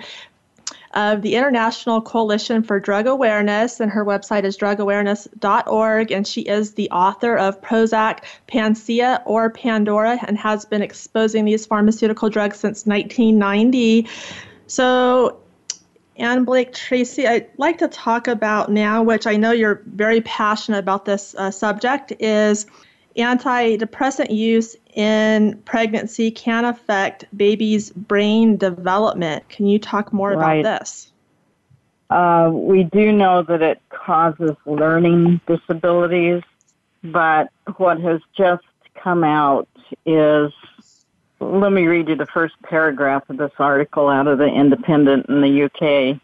of 0.93 1.23
the 1.23 1.35
International 1.35 2.03
Coalition 2.03 2.63
for 2.63 2.79
Drug 2.79 3.07
Awareness, 3.07 3.81
and 3.81 3.91
her 3.91 4.05
website 4.05 4.45
is 4.45 4.59
drugawareness.org. 4.59 6.13
And 6.13 6.27
she 6.27 6.43
is 6.43 6.75
the 6.75 6.91
author 6.91 7.39
of 7.39 7.59
Prozac, 7.63 8.25
Panacea, 8.49 9.23
or 9.25 9.49
Pandora, 9.49 10.19
and 10.27 10.37
has 10.37 10.67
been 10.67 10.83
exposing 10.83 11.47
these 11.47 11.65
pharmaceutical 11.65 12.29
drugs 12.29 12.59
since 12.59 12.85
1990. 12.85 14.07
So, 14.67 15.41
Ann 16.17 16.45
Blake 16.45 16.75
Tracy, 16.75 17.27
I'd 17.27 17.49
like 17.57 17.79
to 17.79 17.89
talk 17.89 18.29
about 18.29 18.71
now, 18.71 19.03
which 19.03 19.27
I 19.27 19.37
know 19.37 19.53
you're 19.53 19.83
very 19.87 20.21
passionate 20.21 20.81
about 20.81 21.07
this 21.07 21.35
uh, 21.39 21.51
subject, 21.51 22.13
is 22.19 22.67
antidepressant 23.19 24.31
use 24.31 24.77
in 24.95 25.61
pregnancy 25.65 26.31
can 26.31 26.65
affect 26.65 27.25
baby's 27.37 27.91
brain 27.91 28.57
development. 28.57 29.49
Can 29.49 29.67
you 29.67 29.79
talk 29.79 30.13
more 30.13 30.33
right. 30.33 30.61
about 30.61 30.81
this? 30.81 31.13
Uh, 32.11 32.51
we 32.53 32.85
do 32.85 33.13
know 33.13 33.43
that 33.43 33.61
it 33.61 33.83
causes 33.91 34.57
learning 34.65 35.41
disabilities, 35.47 36.43
but 37.05 37.51
what 37.77 38.01
has 38.01 38.21
just 38.37 38.65
come 38.95 39.25
out 39.25 39.69
is 40.07 40.53
let 41.41 41.71
me 41.71 41.87
read 41.87 42.09
you 42.09 42.17
the 42.17 42.27
first 42.27 42.55
paragraph 42.63 43.29
of 43.29 43.37
this 43.37 43.53
article 43.59 44.09
out 44.09 44.27
of 44.27 44.39
the 44.39 44.47
Independent 44.47 45.27
in 45.29 45.41
the 45.41 45.65
UK. 45.65 45.83
It 45.83 46.21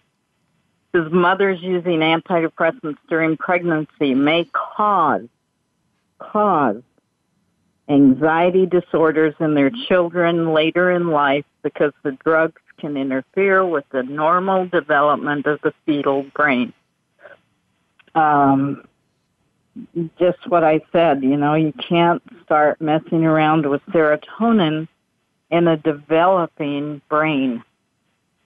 says 0.93 1.13
mothers 1.13 1.61
using 1.63 2.01
antidepressants 2.01 2.99
during 3.09 3.37
pregnancy 3.37 4.15
may 4.15 4.49
cause 4.53 5.29
cause 6.19 6.83
anxiety 7.89 8.67
disorders 8.67 9.35
in 9.41 9.55
their 9.55 9.71
children 9.89 10.53
later 10.53 10.91
in 10.91 11.09
life 11.09 11.45
because 11.63 11.93
the 12.03 12.13
drugs 12.25 12.61
can 12.79 12.97
interfere 12.97 13.65
with 13.65 13.85
the 13.91 14.03
normal 14.03 14.67
development 14.67 15.47
of 15.47 15.61
the 15.63 15.73
fetal 15.85 16.25
brain. 16.35 16.73
Um, 18.15 18.87
just 20.19 20.39
what 20.49 20.65
I 20.65 20.81
said, 20.93 21.23
you 21.23 21.37
know, 21.37 21.55
you 21.55 21.73
can't 21.73 22.23
start 22.45 22.81
messing 22.81 23.25
around 23.25 23.69
with 23.69 23.83
serotonin 23.87 24.89
in 25.51 25.69
a 25.69 25.77
developing 25.77 27.01
brain. 27.09 27.63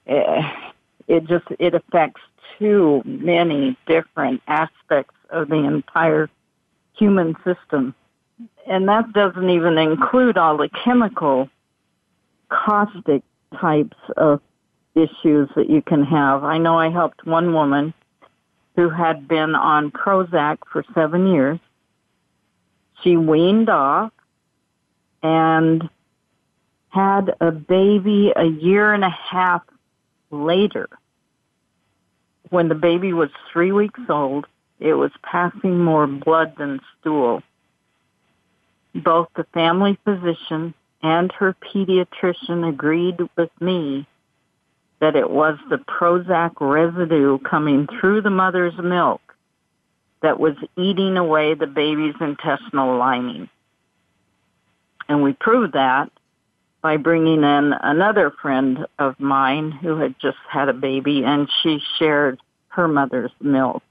It, 0.07 0.72
it 1.07 1.26
just, 1.26 1.46
it 1.59 1.74
affects 1.74 2.20
too 2.59 3.02
many 3.04 3.76
different 3.87 4.42
aspects 4.46 5.14
of 5.31 5.48
the 5.48 5.57
entire 5.57 6.31
human 6.98 7.37
system. 7.44 7.94
And 8.66 8.88
that 8.88 9.12
doesn't 9.12 9.50
even 9.50 9.78
include 9.78 10.37
all 10.37 10.56
the 10.56 10.68
chemical, 10.84 11.48
caustic 12.48 13.22
types 13.61 13.96
of 14.16 14.40
issues 14.94 15.48
that 15.56 15.70
you 15.70 15.80
can 15.82 16.04
have. 16.04 16.44
I 16.44 16.58
know 16.58 16.78
I 16.78 16.90
helped 16.90 17.26
one 17.26 17.52
woman 17.52 17.94
who 18.76 18.88
had 18.88 19.26
been 19.26 19.54
on 19.54 19.90
Prozac 19.90 20.58
for 20.70 20.84
seven 20.94 21.26
years. 21.26 21.58
She 23.02 23.16
weaned 23.16 23.68
off 23.68 24.12
and 25.22 25.88
had 26.90 27.34
a 27.40 27.50
baby 27.50 28.32
a 28.34 28.44
year 28.44 28.92
and 28.92 29.04
a 29.04 29.11
half 29.11 29.62
later. 30.30 30.88
When 32.50 32.68
the 32.68 32.74
baby 32.74 33.12
was 33.12 33.30
three 33.52 33.72
weeks 33.72 34.00
old, 34.08 34.46
it 34.80 34.94
was 34.94 35.10
passing 35.22 35.82
more 35.82 36.06
blood 36.06 36.54
than 36.56 36.80
stool. 37.00 37.42
Both 38.94 39.28
the 39.36 39.44
family 39.54 39.98
physician 40.04 40.74
and 41.02 41.32
her 41.32 41.54
pediatrician 41.54 42.68
agreed 42.68 43.18
with 43.36 43.50
me 43.60 44.06
that 45.00 45.16
it 45.16 45.30
was 45.30 45.58
the 45.70 45.76
Prozac 45.76 46.52
residue 46.60 47.38
coming 47.38 47.86
through 48.00 48.22
the 48.22 48.30
mother's 48.30 48.76
milk 48.78 49.20
that 50.22 50.40
was 50.40 50.54
eating 50.76 51.16
away 51.16 51.54
the 51.54 51.66
baby's 51.66 52.16
intestinal 52.20 52.98
lining. 52.98 53.48
And 55.08 55.22
we 55.22 55.32
proved 55.32 55.74
that 55.74 56.10
by 56.82 56.96
bringing 56.96 57.42
in 57.44 57.72
another 57.80 58.32
friend 58.42 58.86
of 58.98 59.18
mine 59.20 59.70
who 59.70 59.96
had 59.96 60.14
just 60.20 60.38
had 60.48 60.68
a 60.68 60.72
baby 60.72 61.24
and 61.24 61.48
she 61.62 61.80
shared 61.98 62.40
her 62.68 62.88
mother's 62.88 63.32
milk 63.40 63.82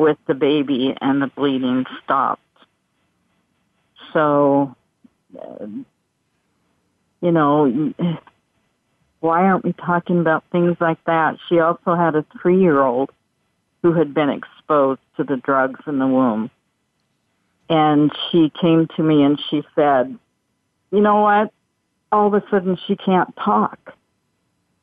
with 0.00 0.16
the 0.26 0.34
baby 0.34 0.96
and 1.00 1.20
the 1.20 1.26
bleeding 1.26 1.84
stopped. 2.02 2.40
So, 4.12 4.74
uh, 5.38 5.66
you 7.20 7.30
know, 7.30 7.92
why 9.20 9.42
aren't 9.44 9.64
we 9.64 9.74
talking 9.74 10.18
about 10.18 10.42
things 10.50 10.76
like 10.80 11.02
that? 11.04 11.36
She 11.48 11.60
also 11.60 11.94
had 11.94 12.16
a 12.16 12.24
three 12.40 12.60
year 12.60 12.80
old 12.80 13.10
who 13.82 13.92
had 13.92 14.14
been 14.14 14.30
exposed 14.30 15.00
to 15.16 15.24
the 15.24 15.36
drugs 15.36 15.80
in 15.86 15.98
the 15.98 16.06
womb. 16.06 16.50
And 17.68 18.10
she 18.30 18.50
came 18.60 18.88
to 18.96 19.02
me 19.02 19.22
and 19.22 19.38
she 19.50 19.62
said, 19.74 20.18
you 20.90 21.00
know 21.00 21.20
what? 21.20 21.52
All 22.10 22.26
of 22.26 22.34
a 22.34 22.42
sudden 22.50 22.76
she 22.86 22.96
can't 22.96 23.34
talk. 23.36 23.94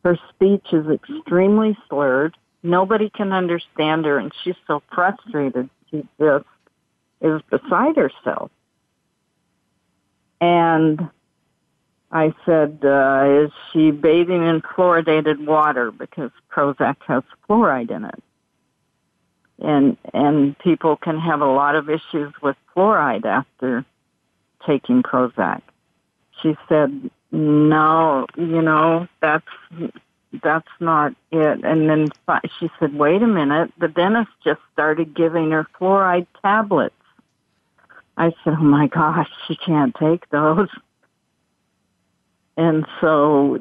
Her 0.06 0.18
speech 0.30 0.66
is 0.72 0.86
extremely 0.88 1.78
slurred 1.90 2.38
Nobody 2.64 3.10
can 3.10 3.32
understand 3.34 4.06
her, 4.06 4.18
and 4.18 4.32
she's 4.44 4.56
so 4.68 4.82
frustrated. 4.94 5.70
She 5.92 6.08
just 6.20 6.46
is 7.22 7.42
beside 7.50 7.96
herself. 7.96 8.52
And 10.42 11.10
I 12.12 12.34
said, 12.46 12.80
uh, 12.84 13.44
is 13.46 13.52
she 13.72 13.92
bathing 13.92 14.44
in 14.48 14.62
fluoridated 14.62 15.46
water? 15.46 15.92
Because 15.92 16.32
Prozac 16.52 16.98
has 17.08 17.24
fluoride 17.50 17.92
in 17.92 18.06
it. 18.06 18.24
and 19.60 19.98
and 20.14 20.58
people 20.60 20.96
can 20.98 21.20
have 21.20 21.42
a 21.42 21.46
lot 21.46 21.76
of 21.76 21.90
issues 21.90 22.34
with 22.42 22.56
fluoride 22.76 23.26
after 23.26 23.86
taking 24.66 25.04
Prozac. 25.04 25.62
She 26.42 26.56
said, 26.70 27.10
"No, 27.32 28.28
you 28.38 28.62
know 28.62 29.08
that's 29.22 29.46
that's 30.42 30.68
not 30.80 31.14
it." 31.32 31.64
And 31.64 31.90
then 31.90 32.10
she 32.60 32.70
said, 32.80 32.94
"Wait 32.94 33.22
a 33.22 33.28
minute, 33.28 33.72
the 33.78 33.88
dentist 33.88 34.32
just 34.44 34.62
started 34.74 35.14
giving 35.14 35.52
her 35.52 35.68
fluoride 35.80 36.28
tablets." 36.42 36.96
I 38.18 38.34
said, 38.44 38.56
"Oh 38.60 38.64
my 38.64 38.88
gosh, 38.88 39.30
she 39.48 39.56
can't 39.56 39.94
take 39.96 40.30
those." 40.30 40.70
And 42.58 42.88
so 43.00 43.60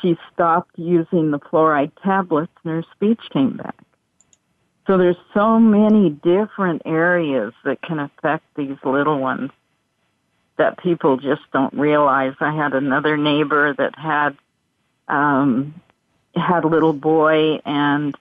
she 0.00 0.16
stopped 0.32 0.78
using 0.78 1.30
the 1.30 1.40
fluoride 1.40 1.92
tablets 2.02 2.52
and 2.62 2.74
her 2.74 2.84
speech 2.94 3.20
came 3.32 3.56
back. 3.56 3.76
So 4.86 4.98
there's 4.98 5.16
so 5.32 5.58
many 5.58 6.10
different 6.10 6.82
areas 6.84 7.54
that 7.64 7.80
can 7.82 7.98
affect 7.98 8.44
these 8.54 8.76
little 8.84 9.18
ones 9.18 9.50
that 10.56 10.78
people 10.78 11.16
just 11.16 11.42
don't 11.52 11.74
realize. 11.74 12.34
I 12.38 12.54
had 12.54 12.74
another 12.74 13.16
neighbor 13.16 13.74
that 13.74 13.98
had 13.98 14.36
um 15.08 15.74
had 16.36 16.64
a 16.64 16.68
little 16.68 16.92
boy 16.92 17.60
and 17.64 18.16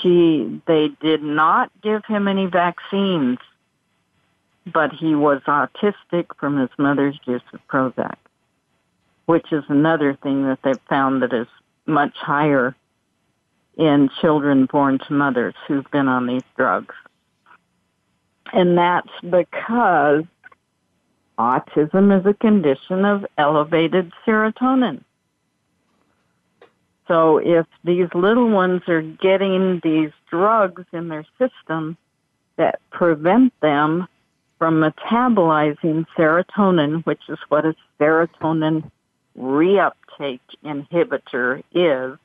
she 0.00 0.60
they 0.66 0.88
did 1.00 1.22
not 1.22 1.70
give 1.82 2.04
him 2.06 2.26
any 2.26 2.46
vaccines 2.46 3.38
but 4.72 4.92
he 4.92 5.14
was 5.14 5.42
autistic 5.46 6.26
from 6.38 6.58
his 6.58 6.70
mother's 6.78 7.18
use 7.26 7.42
of 7.52 7.60
Prozac, 7.68 8.16
which 9.26 9.52
is 9.52 9.64
another 9.68 10.14
thing 10.14 10.44
that 10.46 10.60
they've 10.62 10.80
found 10.88 11.22
that 11.22 11.32
is 11.32 11.46
much 11.86 12.16
higher 12.16 12.74
in 13.76 14.08
children 14.20 14.66
born 14.66 14.98
to 14.98 15.12
mothers 15.12 15.54
who've 15.66 15.90
been 15.90 16.08
on 16.08 16.26
these 16.26 16.44
drugs. 16.56 16.94
And 18.52 18.78
that's 18.78 19.10
because 19.22 20.24
autism 21.38 22.18
is 22.18 22.24
a 22.24 22.34
condition 22.34 23.04
of 23.04 23.26
elevated 23.36 24.12
serotonin. 24.26 25.02
So 27.06 27.38
if 27.38 27.66
these 27.84 28.08
little 28.14 28.48
ones 28.48 28.82
are 28.88 29.02
getting 29.02 29.80
these 29.82 30.10
drugs 30.30 30.84
in 30.92 31.08
their 31.08 31.26
system 31.38 31.96
that 32.56 32.80
prevent 32.90 33.52
them 33.60 34.06
from 34.58 34.80
metabolizing 34.80 36.06
serotonin, 36.16 37.04
which 37.04 37.20
is 37.28 37.38
what 37.48 37.66
a 37.66 37.74
serotonin 38.00 38.90
reuptake 39.38 40.40
inhibitor 40.64 41.58
is, 41.72 42.18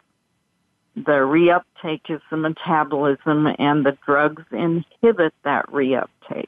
the 0.96 1.12
reuptake 1.12 2.10
is 2.10 2.22
the 2.30 2.38
metabolism 2.38 3.48
and 3.58 3.86
the 3.86 3.98
drugs 4.06 4.44
inhibit 4.52 5.34
that 5.44 5.68
reuptake. 5.68 6.48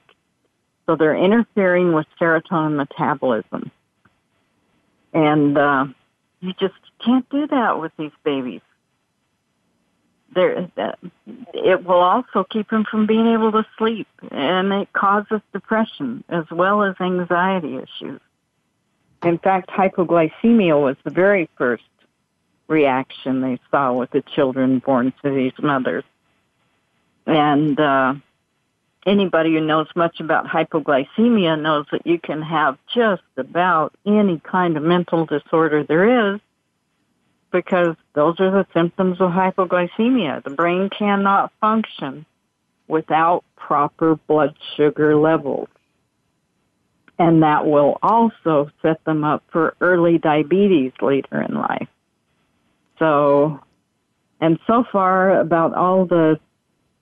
So 0.85 0.95
they're 0.95 1.15
interfering 1.15 1.93
with 1.93 2.05
serotonin 2.19 2.75
metabolism. 2.75 3.71
And 5.13 5.57
uh, 5.57 5.85
you 6.41 6.53
just 6.59 6.73
can't 7.03 7.27
do 7.29 7.47
that 7.47 7.79
with 7.79 7.91
these 7.97 8.11
babies. 8.23 8.61
There, 10.33 10.69
it 11.53 11.83
will 11.83 11.99
also 11.99 12.45
keep 12.49 12.69
them 12.69 12.85
from 12.89 13.05
being 13.05 13.27
able 13.27 13.51
to 13.51 13.65
sleep, 13.77 14.07
and 14.31 14.71
it 14.71 14.91
causes 14.93 15.41
depression 15.51 16.23
as 16.29 16.45
well 16.49 16.83
as 16.83 16.95
anxiety 16.99 17.75
issues. 17.75 18.21
In 19.23 19.37
fact, 19.37 19.69
hypoglycemia 19.69 20.81
was 20.81 20.95
the 21.03 21.11
very 21.11 21.49
first 21.57 21.83
reaction 22.67 23.41
they 23.41 23.59
saw 23.69 23.93
with 23.93 24.11
the 24.11 24.23
children 24.33 24.79
born 24.79 25.13
to 25.23 25.29
these 25.29 25.53
mothers. 25.61 26.05
And 27.27 27.79
uh, 27.79 28.15
anybody 29.05 29.53
who 29.53 29.61
knows 29.61 29.87
much 29.95 30.19
about 30.19 30.45
hypoglycemia 30.45 31.59
knows 31.59 31.85
that 31.91 32.05
you 32.05 32.19
can 32.19 32.41
have 32.41 32.77
just 32.93 33.23
about 33.37 33.93
any 34.05 34.39
kind 34.39 34.77
of 34.77 34.83
mental 34.83 35.25
disorder 35.25 35.83
there 35.83 36.33
is 36.33 36.39
because 37.51 37.95
those 38.13 38.39
are 38.39 38.51
the 38.51 38.65
symptoms 38.73 39.19
of 39.19 39.31
hypoglycemia. 39.31 40.43
The 40.43 40.51
brain 40.51 40.89
cannot 40.89 41.51
function 41.59 42.25
without 42.87 43.43
proper 43.55 44.15
blood 44.15 44.55
sugar 44.75 45.15
levels. 45.15 45.67
And 47.19 47.43
that 47.43 47.65
will 47.65 47.99
also 48.01 48.71
set 48.81 49.03
them 49.05 49.23
up 49.23 49.43
for 49.51 49.75
early 49.79 50.17
diabetes 50.17 50.91
later 51.01 51.41
in 51.41 51.53
life. 51.53 51.87
So, 52.97 53.59
and 54.39 54.59
so 54.65 54.85
far 54.91 55.39
about 55.39 55.73
all 55.73 56.05
the 56.05 56.39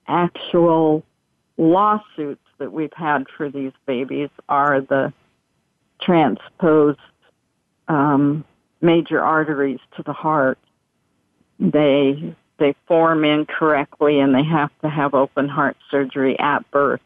actual 0.07 1.03
lawsuits 1.59 2.41
that 2.57 2.71
we've 2.71 2.93
had 2.93 3.27
for 3.37 3.49
these 3.49 3.71
babies 3.85 4.29
are 4.47 4.81
the 4.81 5.13
transposed 6.01 6.99
um, 7.87 8.43
major 8.81 9.21
arteries 9.21 9.79
to 9.97 10.03
the 10.03 10.13
heart. 10.13 10.57
They 11.59 12.35
they 12.57 12.75
form 12.87 13.23
incorrectly 13.23 14.19
and 14.19 14.35
they 14.35 14.43
have 14.43 14.71
to 14.81 14.89
have 14.89 15.13
open 15.13 15.47
heart 15.47 15.77
surgery 15.89 16.37
at 16.39 16.69
birth. 16.71 17.01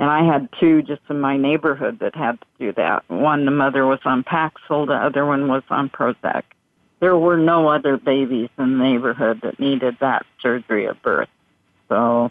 And 0.00 0.10
I 0.10 0.24
had 0.24 0.48
two 0.58 0.82
just 0.82 1.02
in 1.08 1.20
my 1.20 1.36
neighborhood 1.36 2.00
that 2.00 2.16
had 2.16 2.40
to 2.40 2.46
do 2.58 2.72
that. 2.72 3.08
One, 3.08 3.44
the 3.44 3.52
mother 3.52 3.86
was 3.86 4.00
on 4.04 4.24
Paxil, 4.24 4.86
the 4.86 4.94
other 4.94 5.24
one 5.24 5.46
was 5.48 5.62
on 5.70 5.88
Prozac 5.88 6.42
there 7.00 7.16
were 7.16 7.36
no 7.36 7.68
other 7.68 7.96
babies 7.96 8.48
in 8.58 8.78
the 8.78 8.84
neighborhood 8.84 9.40
that 9.42 9.60
needed 9.60 9.96
that 10.00 10.26
surgery 10.40 10.88
at 10.88 11.00
birth. 11.02 11.28
So, 11.88 12.30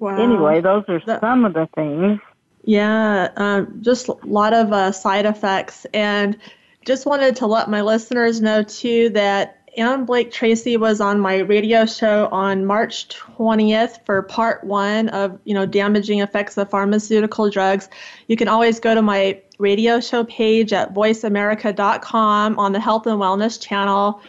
wow. 0.00 0.20
anyway, 0.20 0.60
those 0.60 0.84
are 0.88 1.00
that, 1.06 1.20
some 1.20 1.44
of 1.44 1.52
the 1.52 1.68
things. 1.74 2.20
Yeah, 2.64 3.30
um, 3.36 3.80
just 3.80 4.08
a 4.08 4.16
lot 4.24 4.52
of 4.52 4.72
uh, 4.72 4.92
side 4.92 5.26
effects. 5.26 5.86
And 5.94 6.36
just 6.84 7.06
wanted 7.06 7.36
to 7.36 7.46
let 7.46 7.70
my 7.70 7.82
listeners 7.82 8.40
know, 8.40 8.62
too, 8.62 9.10
that 9.10 9.60
Ann 9.76 10.04
Blake 10.04 10.32
Tracy 10.32 10.76
was 10.76 11.00
on 11.00 11.20
my 11.20 11.38
radio 11.38 11.86
show 11.86 12.28
on 12.32 12.66
March 12.66 13.08
20th 13.08 14.04
for 14.04 14.22
part 14.22 14.64
one 14.64 15.08
of, 15.10 15.38
you 15.44 15.54
know, 15.54 15.64
damaging 15.64 16.20
effects 16.20 16.58
of 16.58 16.68
pharmaceutical 16.68 17.48
drugs. 17.50 17.88
You 18.26 18.36
can 18.36 18.48
always 18.48 18.80
go 18.80 18.94
to 18.94 19.02
my 19.02 19.40
radio 19.58 20.00
show 20.00 20.24
page 20.24 20.72
at 20.72 20.92
voiceamerica.com 20.94 22.58
on 22.58 22.72
the 22.72 22.80
health 22.80 23.06
and 23.06 23.20
wellness 23.20 23.60
channel. 23.60 24.20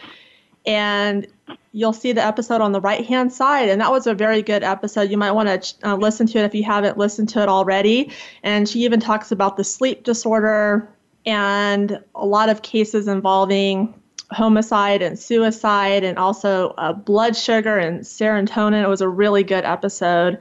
And 0.64 1.26
you'll 1.72 1.92
see 1.92 2.12
the 2.12 2.24
episode 2.24 2.60
on 2.60 2.72
the 2.72 2.80
right 2.80 3.04
hand 3.06 3.32
side. 3.32 3.68
And 3.68 3.80
that 3.80 3.90
was 3.90 4.06
a 4.06 4.14
very 4.14 4.42
good 4.42 4.62
episode. 4.62 5.10
You 5.10 5.16
might 5.16 5.32
want 5.32 5.62
to 5.62 5.88
uh, 5.88 5.96
listen 5.96 6.26
to 6.28 6.38
it 6.38 6.44
if 6.44 6.54
you 6.54 6.64
haven't 6.64 6.98
listened 6.98 7.30
to 7.30 7.42
it 7.42 7.48
already. 7.48 8.12
And 8.42 8.68
she 8.68 8.84
even 8.84 9.00
talks 9.00 9.32
about 9.32 9.56
the 9.56 9.64
sleep 9.64 10.04
disorder 10.04 10.88
and 11.24 12.02
a 12.14 12.26
lot 12.26 12.50
of 12.50 12.62
cases 12.62 13.08
involving 13.08 13.94
homicide 14.30 15.02
and 15.02 15.18
suicide 15.18 16.04
and 16.04 16.18
also 16.18 16.70
uh, 16.78 16.92
blood 16.92 17.36
sugar 17.36 17.78
and 17.78 18.00
serotonin. 18.00 18.82
It 18.82 18.88
was 18.88 19.00
a 19.00 19.08
really 19.08 19.42
good 19.42 19.64
episode. 19.64 20.38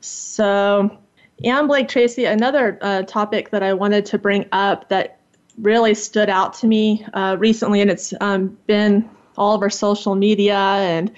So, 0.00 0.98
Ann 1.42 1.66
Blake 1.66 1.88
Tracy, 1.88 2.26
another 2.26 2.78
uh, 2.82 3.02
topic 3.02 3.50
that 3.50 3.62
I 3.62 3.72
wanted 3.72 4.04
to 4.06 4.18
bring 4.18 4.46
up 4.52 4.88
that 4.90 5.18
really 5.58 5.94
stood 5.94 6.28
out 6.28 6.54
to 6.54 6.66
me 6.66 7.04
uh, 7.14 7.36
recently, 7.38 7.80
and 7.80 7.90
it's 7.90 8.12
um, 8.20 8.56
been 8.66 9.08
all 9.40 9.54
of 9.54 9.62
our 9.62 9.70
social 9.70 10.14
media. 10.14 10.56
And 10.56 11.10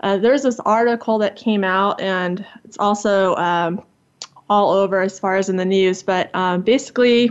uh, 0.00 0.18
there's 0.18 0.42
this 0.42 0.60
article 0.60 1.18
that 1.18 1.36
came 1.36 1.62
out, 1.62 2.00
and 2.00 2.44
it's 2.64 2.76
also 2.78 3.36
um, 3.36 3.82
all 4.50 4.72
over 4.72 5.00
as 5.00 5.18
far 5.18 5.36
as 5.36 5.48
in 5.48 5.56
the 5.56 5.64
news. 5.64 6.02
But 6.02 6.34
um, 6.34 6.62
basically, 6.62 7.30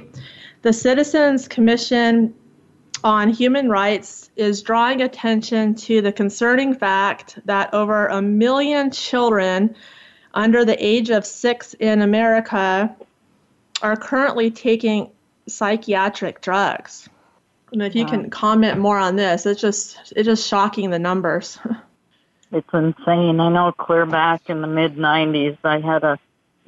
the 0.61 0.71
Citizens 0.73 1.47
Commission 1.47 2.33
on 3.03 3.29
Human 3.29 3.69
Rights 3.69 4.29
is 4.35 4.61
drawing 4.61 5.01
attention 5.01 5.75
to 5.75 6.01
the 6.01 6.11
concerning 6.11 6.73
fact 6.73 7.39
that 7.45 7.73
over 7.73 8.07
a 8.07 8.21
million 8.21 8.89
children 8.91 9.75
under 10.33 10.63
the 10.63 10.83
age 10.83 11.09
of 11.09 11.25
six 11.25 11.73
in 11.75 12.01
America 12.01 12.95
are 13.81 13.97
currently 13.97 14.49
taking 14.49 15.09
psychiatric 15.47 16.41
drugs. 16.41 17.09
And 17.71 17.81
if 17.81 17.95
you 17.95 18.05
can 18.05 18.29
comment 18.29 18.79
more 18.79 18.97
on 18.97 19.15
this, 19.15 19.45
it's 19.45 19.61
just 19.61 19.97
it's 20.15 20.25
just 20.25 20.47
shocking 20.47 20.89
the 20.89 20.99
numbers. 20.99 21.57
it's 22.51 22.67
insane. 22.73 23.39
I 23.39 23.49
know 23.49 23.71
clear 23.71 24.05
back 24.05 24.49
in 24.49 24.61
the 24.61 24.67
mid 24.67 24.95
'90s, 24.97 25.57
I 25.63 25.79
had 25.79 26.03
a 26.03 26.19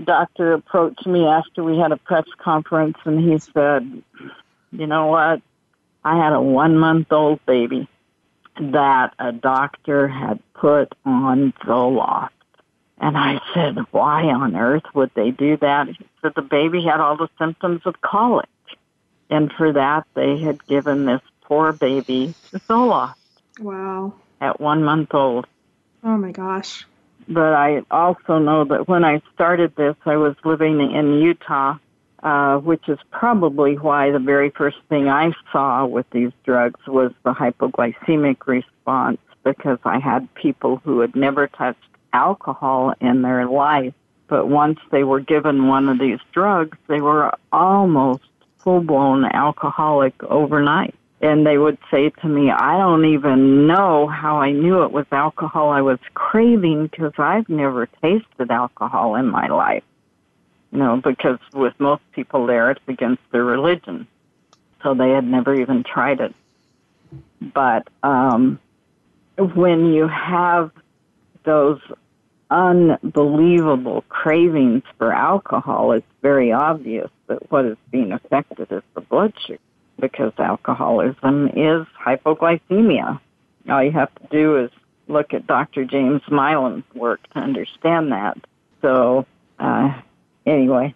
doctor 0.02 0.54
approach 0.54 1.06
me 1.06 1.26
after 1.26 1.64
we 1.64 1.78
had 1.78 1.92
a 1.92 1.98
press 1.98 2.26
conference, 2.38 2.98
and 3.04 3.20
he 3.20 3.38
said, 3.40 4.02
"You 4.72 4.88
know 4.88 5.08
what? 5.08 5.42
I 6.06 6.18
had 6.18 6.34
a 6.34 6.42
one 6.42 6.78
month 6.78 7.12
old 7.12 7.46
baby 7.46 7.90
that 8.60 9.14
a 9.20 9.34
doctor 9.34 10.08
had 10.08 10.40
put 10.54 10.94
on 11.06 11.52
Zoloft." 11.66 12.30
And 13.00 13.18
I 13.18 13.42
said, 13.54 13.80
why 13.92 14.24
on 14.28 14.56
earth 14.56 14.84
would 14.94 15.12
they 15.14 15.32
do 15.32 15.58
that? 15.58 15.90
He 15.90 16.06
said 16.22 16.32
the 16.38 16.42
baby 16.42 16.82
had 16.84 17.02
all 17.02 17.18
the 17.18 17.28
symptoms 17.38 17.82
of 17.84 18.00
colic. 18.00 18.48
And 19.30 19.52
for 19.52 19.74
that, 19.74 20.06
they 20.14 20.40
had 20.40 20.66
given 20.68 21.06
this 21.06 21.22
poor 21.42 21.72
baby 21.72 22.34
Zoloft. 22.52 23.16
Wow. 23.60 24.14
At 24.42 24.60
one 24.60 24.84
month 24.84 25.14
old. 25.14 25.48
Oh 26.04 26.18
my 26.18 26.32
gosh. 26.32 26.86
but 27.28 27.54
I 27.54 27.84
also 27.90 28.40
know 28.40 28.66
that 28.66 28.88
when 28.88 29.06
I 29.06 29.22
started 29.34 29.76
this, 29.76 29.96
I 30.06 30.18
was 30.18 30.36
living 30.44 30.80
in 30.92 31.22
Utah, 31.22 31.78
uh, 32.22 32.58
which 32.58 32.88
is 32.90 33.00
probably 33.12 33.78
why 33.78 34.12
the 34.12 34.20
very 34.20 34.50
first 34.50 34.78
thing 34.90 35.08
I 35.08 35.32
saw 35.52 35.86
with 35.86 36.10
these 36.12 36.32
drugs 36.44 36.80
was 36.88 37.12
the 37.24 37.34
hypoglycemic 37.34 38.46
response 38.48 39.20
because 39.44 39.80
I 39.86 40.00
had 40.00 40.34
people 40.36 40.78
who 40.84 41.00
had 41.00 41.16
never 41.16 41.48
touched 41.48 41.80
alcohol 42.14 42.94
in 43.02 43.22
their 43.22 43.46
life, 43.46 43.94
but 44.28 44.48
once 44.48 44.80
they 44.92 45.04
were 45.04 45.20
given 45.20 45.68
one 45.68 45.90
of 45.90 46.00
these 46.00 46.20
drugs, 46.32 46.78
they 46.88 47.02
were 47.02 47.34
almost 47.52 48.24
full 48.64 48.82
blown 48.82 49.26
alcoholic 49.26 50.22
overnight 50.24 50.96
and 51.24 51.48
they 51.48 51.58
would 51.58 51.78
say 51.90 52.10
to 52.10 52.28
me, 52.28 52.52
I 52.52 52.78
don't 52.78 53.06
even 53.06 53.66
know 53.66 54.08
how 54.08 54.42
I 54.42 54.52
knew 54.52 54.84
it 54.84 54.92
was 54.92 55.06
alcohol 55.10 55.70
I 55.70 55.82
was 55.82 56.00
craving 56.14 56.88
because 56.88 57.14
I've 57.18 57.48
never 57.48 57.86
tasted 58.02 58.52
alcohol 58.52 59.16
in 59.16 59.30
my 59.30 59.48
life. 59.48 59.86
You 60.74 60.80
know, 60.80 61.02
because 61.02 61.40
with 61.54 61.80
most 61.80 62.02
people 62.12 62.46
there, 62.46 62.72
it's 62.72 62.82
against 62.90 63.22
their 63.32 63.46
religion. 63.46 64.06
So 64.82 64.96
they 64.96 65.12
had 65.12 65.24
never 65.24 65.56
even 65.56 65.84
tried 65.84 66.20
it. 66.20 66.36
But 67.40 67.88
um, 68.04 68.60
when 69.38 69.94
you 69.94 70.10
have 70.10 70.72
those 71.46 71.80
unbelievable 72.54 74.04
cravings 74.10 74.84
for 74.98 75.12
alcohol, 75.12 75.92
it's 75.92 76.06
very 76.22 76.52
obvious 76.52 77.10
that 77.28 77.52
what 77.52 77.66
is 77.66 77.78
being 77.92 78.12
affected 78.12 78.72
is 78.72 78.84
the 78.94 79.02
blood 79.02 79.34
sugar 79.46 79.60
because 80.00 80.34
alcoholism 80.38 81.48
is 81.50 81.88
hypoglycemia. 82.06 83.20
All 83.70 83.84
you 83.84 83.92
have 83.92 84.14
to 84.16 84.28
do 84.30 84.58
is 84.58 84.72
look 85.08 85.34
at 85.34 85.48
Dr. 85.48 85.86
James 85.86 86.22
Milam's 86.30 86.84
work 86.94 87.22
to 87.32 87.40
understand 87.40 88.12
that. 88.12 88.38
So, 88.82 89.26
uh, 89.60 90.00
anyway. 90.46 90.94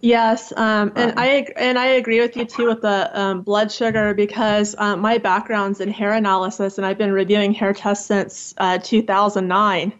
Yes, 0.00 0.52
um, 0.56 0.92
and 0.94 1.14
I 1.16 1.48
and 1.56 1.76
I 1.76 1.86
agree 1.86 2.20
with 2.20 2.36
you 2.36 2.44
too 2.44 2.66
with 2.66 2.82
the 2.82 3.20
um, 3.20 3.42
blood 3.42 3.72
sugar 3.72 4.14
because 4.14 4.76
um, 4.78 5.00
my 5.00 5.18
background's 5.18 5.80
in 5.80 5.90
hair 5.90 6.12
analysis 6.12 6.78
and 6.78 6.86
I've 6.86 6.98
been 6.98 7.10
reviewing 7.10 7.52
hair 7.52 7.72
tests 7.72 8.06
since 8.06 8.54
uh, 8.58 8.78
2009. 8.78 9.92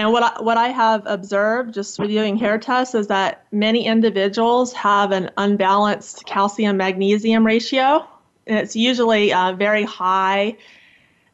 And 0.00 0.12
what 0.12 0.22
I, 0.22 0.42
what 0.42 0.56
I 0.56 0.68
have 0.68 1.02
observed 1.04 1.74
just 1.74 1.98
reviewing 1.98 2.38
hair 2.38 2.56
tests 2.56 2.94
is 2.94 3.08
that 3.08 3.44
many 3.52 3.84
individuals 3.84 4.72
have 4.72 5.12
an 5.12 5.30
unbalanced 5.36 6.24
calcium 6.24 6.78
magnesium 6.78 7.44
ratio. 7.44 8.08
And 8.46 8.58
it's 8.60 8.74
usually 8.74 9.30
uh, 9.30 9.52
very 9.52 9.84
high. 9.84 10.56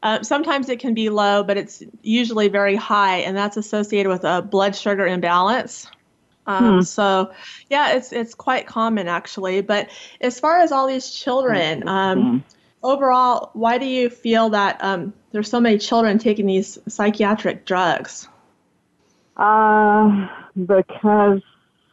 Uh, 0.02 0.24
sometimes 0.24 0.68
it 0.68 0.80
can 0.80 0.94
be 0.94 1.10
low, 1.10 1.44
but 1.44 1.56
it's 1.56 1.80
usually 2.02 2.48
very 2.48 2.74
high, 2.74 3.18
and 3.18 3.36
that's 3.36 3.56
associated 3.56 4.08
with 4.08 4.24
a 4.24 4.42
blood 4.42 4.74
sugar 4.74 5.06
imbalance. 5.06 5.86
Um, 6.48 6.78
hmm. 6.78 6.80
So, 6.82 7.32
yeah, 7.70 7.92
it's 7.92 8.12
it's 8.12 8.34
quite 8.34 8.66
common 8.66 9.06
actually. 9.06 9.60
But 9.60 9.90
as 10.20 10.40
far 10.40 10.58
as 10.58 10.72
all 10.72 10.88
these 10.88 11.08
children, 11.12 11.86
um, 11.86 12.20
hmm. 12.20 12.38
overall, 12.82 13.50
why 13.52 13.78
do 13.78 13.86
you 13.86 14.10
feel 14.10 14.50
that 14.50 14.82
um, 14.82 15.14
there's 15.30 15.48
so 15.48 15.60
many 15.60 15.78
children 15.78 16.18
taking 16.18 16.46
these 16.46 16.80
psychiatric 16.88 17.64
drugs? 17.64 18.26
Uh, 19.36 20.28
because 20.66 21.42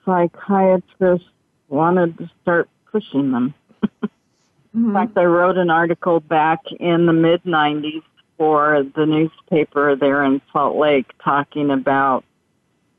psychiatrists 0.06 1.28
wanted 1.68 2.18
to 2.18 2.30
start 2.42 2.70
pushing 2.92 3.32
them. 3.32 3.54
mm-hmm. 4.04 4.88
In 4.88 4.94
fact, 4.94 5.18
I 5.18 5.26
wrote 5.26 5.58
an 5.58 5.70
article 5.70 6.20
back 6.20 6.60
in 6.80 7.06
the 7.06 7.14
mid 7.14 7.44
90s 7.44 8.04
for 8.38 8.86
the 8.96 9.06
newspaper 9.06 9.96
there 9.96 10.24
in 10.24 10.42
Salt 10.52 10.78
Lake 10.78 11.12
talking 11.24 11.70
about 11.70 12.24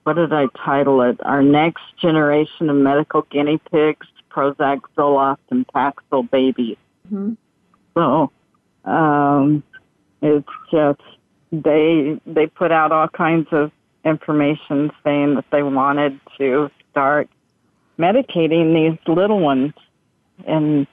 what 0.05 0.17
did 0.17 0.33
I 0.33 0.47
title 0.65 1.01
it? 1.03 1.19
Our 1.25 1.43
next 1.43 1.83
generation 2.01 2.69
of 2.69 2.77
medical 2.77 3.23
guinea 3.23 3.59
pigs, 3.73 4.07
Prozac, 4.31 4.83
Zoloft, 4.97 5.39
and 5.51 5.67
Paxil 5.67 6.31
babies. 6.31 6.77
Mm-hmm. 7.11 7.33
So, 7.95 8.31
um, 8.85 9.63
it's 10.21 10.49
just 10.71 11.01
they 11.53 12.21
they 12.27 12.47
put 12.47 12.71
out 12.73 12.93
all 12.93 13.09
kinds 13.09 13.49
of 13.53 13.71
information 14.05 14.91
saying 15.03 15.37
that 15.37 15.45
they 15.51 15.63
wanted 15.63 16.21
to 16.39 16.71
start 16.91 17.29
medicating 17.99 18.75
these 18.75 18.99
little 19.07 19.41
ones. 19.41 19.73
And 20.47 20.87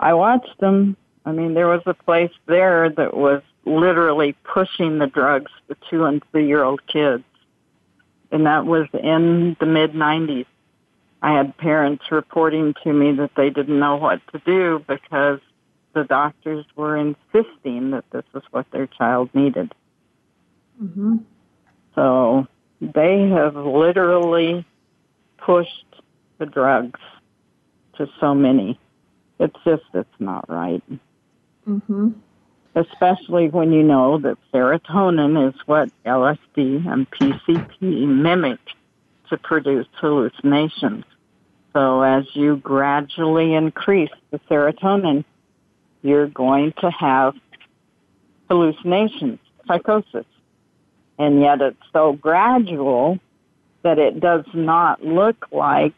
I 0.00 0.14
watched 0.14 0.58
them. 0.60 0.96
I 1.24 1.32
mean, 1.32 1.54
there 1.54 1.68
was 1.68 1.82
a 1.86 1.94
place 1.94 2.32
there 2.46 2.88
that 2.90 3.14
was 3.16 3.42
literally 3.64 4.34
pushing 4.44 4.98
the 4.98 5.06
drugs 5.06 5.52
to 5.68 5.76
two 5.90 6.04
and 6.04 6.22
three 6.30 6.46
year 6.46 6.62
old 6.62 6.86
kids. 6.86 7.24
And 8.30 8.46
that 8.46 8.66
was 8.66 8.86
in 8.92 9.56
the 9.60 9.66
mid 9.66 9.92
90s. 9.92 10.46
I 11.20 11.32
had 11.32 11.56
parents 11.56 12.04
reporting 12.10 12.74
to 12.84 12.92
me 12.92 13.12
that 13.12 13.34
they 13.36 13.50
didn't 13.50 13.78
know 13.78 13.96
what 13.96 14.20
to 14.32 14.38
do 14.44 14.84
because 14.86 15.40
the 15.94 16.04
doctors 16.04 16.64
were 16.76 16.96
insisting 16.96 17.90
that 17.90 18.04
this 18.12 18.24
is 18.34 18.42
what 18.50 18.70
their 18.70 18.86
child 18.86 19.30
needed. 19.34 19.74
Mm-hmm. 20.82 21.16
So 21.94 22.46
they 22.80 23.28
have 23.28 23.56
literally 23.56 24.64
pushed 25.38 25.84
the 26.38 26.46
drugs 26.46 27.00
to 27.96 28.08
so 28.20 28.34
many. 28.34 28.78
It's 29.40 29.56
just, 29.64 29.82
it's 29.94 30.08
not 30.18 30.48
right. 30.48 30.82
Mm-hmm. 31.66 32.10
Especially 32.74 33.48
when 33.48 33.72
you 33.72 33.82
know 33.82 34.18
that 34.18 34.38
serotonin 34.52 35.48
is 35.48 35.54
what 35.66 35.90
LSD 36.06 36.86
and 36.86 37.10
PCP 37.10 37.80
mimic 37.80 38.60
to 39.30 39.36
produce 39.36 39.86
hallucinations. 39.94 41.04
So 41.72 42.02
as 42.02 42.24
you 42.34 42.56
gradually 42.56 43.54
increase 43.54 44.10
the 44.30 44.38
serotonin, 44.50 45.24
you're 46.02 46.28
going 46.28 46.72
to 46.80 46.90
have 46.90 47.34
hallucinations, 48.48 49.40
psychosis 49.66 50.24
and 51.18 51.40
yet 51.40 51.60
it's 51.60 51.82
so 51.92 52.12
gradual 52.12 53.18
that 53.82 53.98
it 53.98 54.20
does 54.20 54.44
not 54.54 55.04
look 55.04 55.46
like 55.50 55.94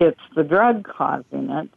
it's 0.00 0.20
the 0.36 0.44
drug 0.44 0.86
causing 0.86 1.50
it 1.50 1.68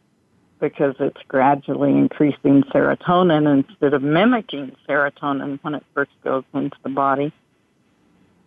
because 0.60 0.94
it's 1.00 1.20
gradually 1.26 1.90
increasing 1.90 2.62
serotonin 2.64 3.64
instead 3.68 3.94
of 3.94 4.02
mimicking 4.02 4.76
serotonin 4.88 5.58
when 5.62 5.74
it 5.74 5.84
first 5.92 6.12
goes 6.22 6.44
into 6.54 6.76
the 6.84 6.88
body. 6.88 7.32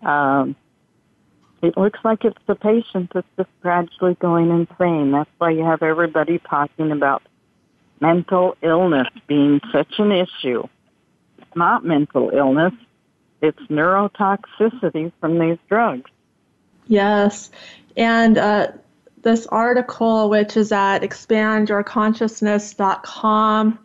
Um, 0.01 0.55
it 1.61 1.77
looks 1.77 1.99
like 2.03 2.23
it's 2.23 2.37
the 2.47 2.55
patient 2.55 3.11
that's 3.13 3.27
just 3.37 3.49
gradually 3.61 4.15
going 4.15 4.49
insane. 4.49 5.11
That's 5.11 5.29
why 5.39 5.51
you 5.51 5.65
have 5.65 5.81
everybody 5.81 6.39
talking 6.39 6.91
about 6.91 7.21
mental 7.99 8.55
illness 8.61 9.07
being 9.27 9.59
such 9.73 9.93
an 9.97 10.11
issue. 10.11 10.63
It's 11.37 11.55
not 11.55 11.83
mental 11.83 12.29
illness 12.29 12.73
it's 13.41 13.59
neurotoxicity 13.69 15.11
from 15.19 15.39
these 15.39 15.57
drugs. 15.67 16.09
Yes. 16.87 17.49
And 17.97 18.37
uh, 18.37 18.67
this 19.21 19.47
article, 19.47 20.29
which 20.29 20.55
is 20.57 20.71
at 20.71 20.99
expandyourconsciousness.com, 20.99 23.79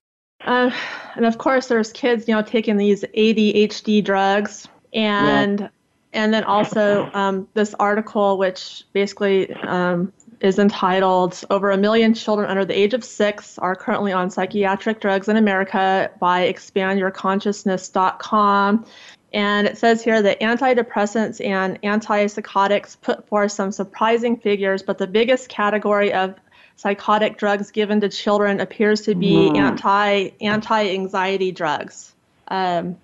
uh, 0.44 0.70
and 1.16 1.26
of 1.26 1.38
course, 1.38 1.68
there's 1.68 1.90
kids, 1.92 2.28
you 2.28 2.34
know, 2.34 2.42
taking 2.42 2.76
these 2.76 3.04
ADHD 3.16 4.04
drugs, 4.04 4.68
and 4.92 5.60
yeah. 5.60 5.68
and 6.12 6.34
then 6.34 6.44
also 6.44 7.10
um, 7.12 7.48
this 7.54 7.74
article, 7.74 8.38
which 8.38 8.84
basically 8.92 9.52
um, 9.54 10.12
is 10.40 10.58
entitled 10.58 11.38
"Over 11.50 11.70
a 11.72 11.76
Million 11.76 12.14
Children 12.14 12.48
Under 12.48 12.64
the 12.64 12.78
Age 12.78 12.94
of 12.94 13.04
Six 13.04 13.58
Are 13.58 13.76
Currently 13.76 14.12
on 14.12 14.30
Psychiatric 14.30 15.00
Drugs 15.00 15.28
in 15.28 15.36
America" 15.36 16.10
by 16.18 16.50
ExpandYourConsciousness.com. 16.50 18.86
And 19.32 19.66
it 19.66 19.78
says 19.78 20.02
here 20.02 20.20
that 20.20 20.40
antidepressants 20.40 21.44
and 21.44 21.80
antipsychotics 21.82 23.00
put 23.00 23.28
forth 23.28 23.52
some 23.52 23.70
surprising 23.70 24.38
figures, 24.38 24.82
but 24.82 24.98
the 24.98 25.06
biggest 25.06 25.48
category 25.48 26.12
of 26.12 26.34
psychotic 26.76 27.38
drugs 27.38 27.70
given 27.70 28.00
to 28.00 28.08
children 28.08 28.58
appears 28.58 29.02
to 29.02 29.14
be 29.14 29.34
mm. 29.34 29.56
anti 29.56 30.30
anti 30.40 30.90
anxiety 30.90 31.52
drugs. 31.52 32.12
Um, 32.48 32.96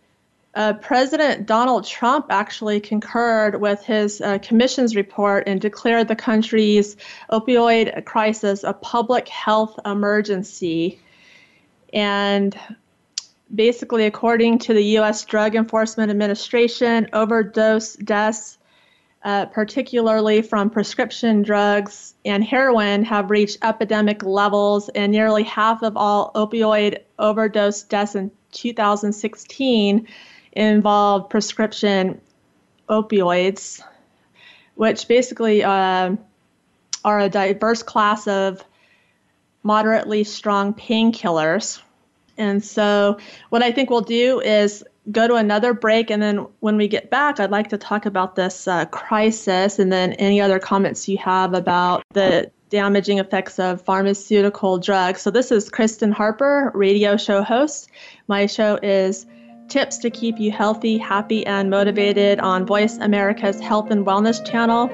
uh, 0.55 0.73
President 0.75 1.47
Donald 1.47 1.87
Trump 1.87 2.27
actually 2.31 2.81
concurred 2.81 3.61
with 3.61 3.85
his 3.85 4.21
uh, 4.21 4.39
commission's 4.39 4.97
report 4.97 5.45
and 5.47 5.61
declared 5.61 6.09
the 6.09 6.17
country's 6.17 6.97
opioid 7.31 8.05
crisis 8.05 8.65
a 8.65 8.73
public 8.73 9.29
health 9.29 9.79
emergency. 9.87 10.99
And 11.93 12.59
basically, 13.55 14.07
according 14.07 14.59
to 14.61 14.75
the 14.75 14.83
U.S. 14.83 15.25
Drug 15.25 15.55
Enforcement 15.55 16.11
Administration, 16.11 17.09
overdose 17.13 17.95
deaths, 17.95 18.59
uh, 19.23 19.47
particularly 19.47 20.43
from 20.43 20.71
prescription 20.71 21.43
drugs 21.43 22.15
and 22.25 22.43
heroin, 22.43 23.05
have 23.05 23.31
reached 23.31 23.59
epidemic 23.63 24.25
levels, 24.25 24.89
and 24.91 25.13
nearly 25.13 25.45
half 25.45 25.83
of 25.85 25.97
all 25.97 26.33
opioid 26.35 26.99
overdose 27.21 27.83
deaths 27.83 28.17
in 28.17 28.33
2016 28.53 30.09
involved 30.53 31.31
prescription 31.31 32.21
opioids, 32.89 33.83
which 34.75 35.07
basically 35.09 35.63
uh, 35.63 36.17
are 37.05 37.21
a 37.21 37.29
diverse 37.29 37.83
class 37.83 38.27
of 38.27 38.65
moderately 39.63 40.25
strong 40.25 40.75
painkillers. 40.75 41.81
And 42.37 42.65
so, 42.65 43.19
what 43.51 43.63
I 43.63 43.71
think 43.71 43.91
we'll 43.91 44.01
do 44.01 44.41
is 44.41 44.83
go 45.13 45.29
to 45.29 45.35
another 45.35 45.75
break, 45.75 46.11
and 46.11 46.23
then 46.23 46.47
when 46.61 46.77
we 46.77 46.89
get 46.89 47.11
back, 47.11 47.39
I'd 47.39 47.51
like 47.51 47.69
to 47.69 47.79
talk 47.79 48.07
about 48.07 48.35
this 48.35 48.67
uh, 48.67 48.87
crisis 48.87 49.79
and 49.79 49.93
then 49.93 50.15
any 50.15 50.41
other 50.41 50.59
comments 50.59 51.09
you 51.09 51.19
have 51.19 51.55
about 51.55 52.03
the 52.13 52.51
damaging 52.71 53.19
effects 53.19 53.59
of 53.59 53.83
pharmaceutical 53.83 54.79
drugs. 54.79 55.21
So, 55.21 55.31
this 55.31 55.53
is 55.53 55.69
Kristen 55.69 56.13
Harper, 56.13 56.73
radio 56.75 57.17
show 57.17 57.43
host. 57.43 57.91
My 58.27 58.47
show 58.47 58.79
is 58.83 59.27
tips 59.71 59.97
to 59.99 60.11
keep 60.11 60.39
you 60.39 60.51
healthy, 60.51 60.99
happy, 60.99 61.47
and 61.47 61.71
motivated 61.71 62.41
on 62.41 62.67
Voice 62.67 62.99
America's 62.99 63.61
Health 63.61 63.91
and 63.91 64.05
Wellness 64.05 64.45
channel 64.45 64.91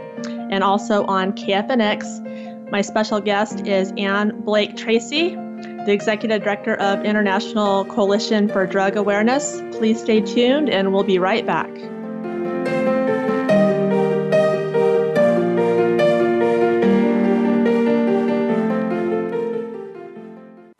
and 0.50 0.62
also 0.62 1.04
on 1.06 1.32
KFNX. 1.32 2.70
My 2.70 2.82
special 2.82 3.20
guest 3.20 3.66
is 3.66 3.92
Ann 3.96 4.40
Blake 4.42 4.76
Tracy, 4.76 5.34
the 5.34 5.92
Executive 5.92 6.42
Director 6.42 6.74
of 6.74 7.04
International 7.04 7.84
Coalition 7.86 8.48
for 8.48 8.66
Drug 8.66 8.96
Awareness. 8.96 9.60
Please 9.72 10.00
stay 10.00 10.20
tuned 10.20 10.68
and 10.68 10.92
we'll 10.92 11.04
be 11.04 11.18
right 11.18 11.46
back. 11.46 11.70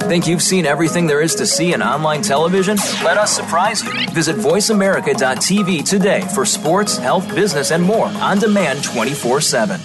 Think 0.06 0.28
you've 0.28 0.42
seen 0.42 0.66
everything 0.66 1.08
there 1.08 1.20
is 1.20 1.34
to 1.34 1.44
see 1.46 1.72
in 1.72 1.82
online 1.82 2.22
television? 2.22 2.76
Let 3.02 3.18
us 3.18 3.34
surprise 3.34 3.82
you. 3.82 4.08
Visit 4.10 4.36
VoiceAmerica.tv 4.36 5.84
today 5.84 6.20
for 6.32 6.44
sports, 6.46 6.96
health, 6.96 7.28
business, 7.34 7.72
and 7.72 7.82
more 7.82 8.06
on 8.06 8.38
demand 8.38 8.84
24 8.84 9.40
7. 9.40 9.80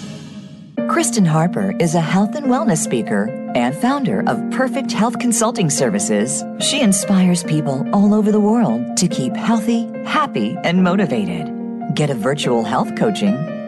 Kristen 0.87 1.25
Harper 1.25 1.73
is 1.79 1.95
a 1.95 2.01
health 2.01 2.35
and 2.35 2.45
wellness 2.45 2.83
speaker 2.83 3.29
and 3.55 3.75
founder 3.75 4.21
of 4.29 4.39
Perfect 4.51 4.91
Health 4.91 5.17
Consulting 5.17 5.71
Services. 5.71 6.43
She 6.59 6.81
inspires 6.81 7.43
people 7.43 7.89
all 7.91 8.13
over 8.13 8.31
the 8.31 8.39
world 8.39 8.97
to 8.97 9.07
keep 9.07 9.35
healthy, 9.35 9.89
happy, 10.05 10.55
and 10.63 10.83
motivated. 10.83 11.51
Get 11.95 12.11
a 12.11 12.15
virtual 12.15 12.63
health 12.63 12.95
coaching 12.95 13.35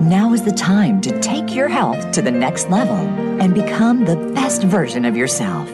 Now 0.00 0.32
is 0.32 0.42
the 0.42 0.52
time 0.52 1.00
to 1.02 1.20
take 1.20 1.54
your 1.54 1.68
health 1.68 2.10
to 2.12 2.22
the 2.22 2.30
next 2.30 2.68
level 2.68 2.96
and 3.40 3.54
become 3.54 4.04
the 4.04 4.16
best 4.34 4.64
version 4.64 5.04
of 5.04 5.16
yourself. 5.16 5.68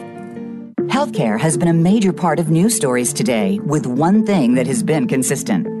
Healthcare 0.87 1.39
has 1.39 1.57
been 1.57 1.67
a 1.67 1.73
major 1.73 2.13
part 2.13 2.39
of 2.39 2.51
news 2.51 2.75
stories 2.75 3.13
today, 3.13 3.59
with 3.59 3.87
one 3.87 4.25
thing 4.25 4.53
that 4.55 4.67
has 4.67 4.83
been 4.83 5.07
consistent 5.07 5.80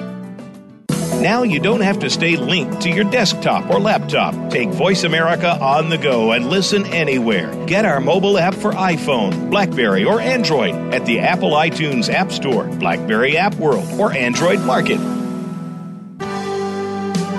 Now 1.21 1.43
you 1.43 1.59
don't 1.59 1.81
have 1.81 1.99
to 1.99 2.09
stay 2.09 2.35
linked 2.35 2.81
to 2.81 2.89
your 2.89 3.03
desktop 3.03 3.69
or 3.69 3.79
laptop. 3.79 4.49
Take 4.49 4.69
Voice 4.69 5.03
America 5.03 5.51
on 5.61 5.89
the 5.89 5.97
go 5.99 6.31
and 6.31 6.49
listen 6.49 6.83
anywhere. 6.87 7.53
Get 7.67 7.85
our 7.85 7.99
mobile 7.99 8.39
app 8.39 8.55
for 8.55 8.71
iPhone, 8.71 9.51
Blackberry, 9.51 10.03
or 10.03 10.19
Android 10.19 10.73
at 10.95 11.05
the 11.05 11.19
Apple 11.19 11.51
iTunes 11.51 12.11
App 12.11 12.31
Store, 12.31 12.63
Blackberry 12.63 13.37
App 13.37 13.53
World, 13.55 13.87
or 13.99 14.11
Android 14.11 14.61
Market. 14.61 14.99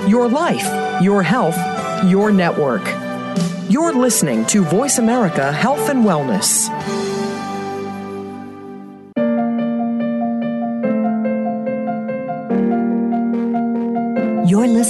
Your 0.07 0.29
life, 0.29 1.03
your 1.03 1.21
health, 1.21 1.57
your 2.05 2.31
network. 2.31 2.83
You're 3.69 3.91
listening 3.91 4.45
to 4.45 4.63
Voice 4.63 4.97
America 4.97 5.51
Health 5.51 5.89
and 5.89 6.05
Wellness. 6.05 7.02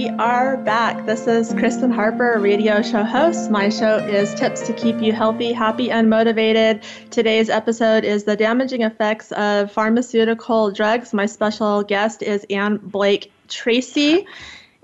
We 0.00 0.08
are 0.08 0.56
back. 0.56 1.04
This 1.04 1.26
is 1.26 1.52
Kristen 1.52 1.90
Harper, 1.90 2.38
radio 2.38 2.80
show 2.80 3.04
host. 3.04 3.50
My 3.50 3.68
show 3.68 3.98
is 3.98 4.34
Tips 4.34 4.66
to 4.66 4.72
Keep 4.72 5.02
You 5.02 5.12
Healthy, 5.12 5.52
Happy, 5.52 5.90
and 5.90 6.08
Motivated. 6.08 6.82
Today's 7.10 7.50
episode 7.50 8.02
is 8.02 8.24
The 8.24 8.34
Damaging 8.34 8.80
Effects 8.80 9.30
of 9.32 9.70
Pharmaceutical 9.70 10.70
Drugs. 10.70 11.12
My 11.12 11.26
special 11.26 11.82
guest 11.82 12.22
is 12.22 12.46
Ann 12.48 12.78
Blake 12.78 13.30
Tracy. 13.48 14.26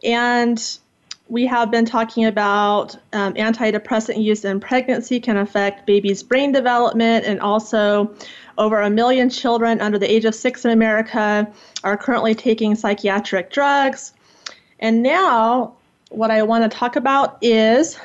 And 0.04 0.62
we 1.28 1.46
have 1.46 1.70
been 1.70 1.86
talking 1.86 2.26
about 2.26 2.94
um, 3.14 3.32
antidepressant 3.36 4.22
use 4.22 4.44
in 4.44 4.60
pregnancy 4.60 5.18
can 5.18 5.38
affect 5.38 5.86
babies' 5.86 6.22
brain 6.22 6.52
development, 6.52 7.24
and 7.24 7.40
also 7.40 8.14
over 8.58 8.82
a 8.82 8.90
million 8.90 9.30
children 9.30 9.80
under 9.80 9.98
the 9.98 10.12
age 10.12 10.26
of 10.26 10.34
six 10.34 10.66
in 10.66 10.72
America 10.72 11.50
are 11.82 11.96
currently 11.96 12.34
taking 12.34 12.74
psychiatric 12.74 13.50
drugs. 13.50 14.12
And 14.78 15.02
now, 15.02 15.74
what 16.10 16.30
I 16.30 16.42
want 16.42 16.70
to 16.70 16.76
talk 16.76 16.96
about 16.96 17.38
is 17.42 17.98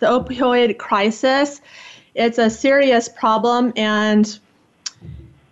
the 0.00 0.06
opioid 0.06 0.78
crisis. 0.78 1.60
It's 2.14 2.38
a 2.38 2.50
serious 2.50 3.08
problem, 3.08 3.72
and 3.76 4.38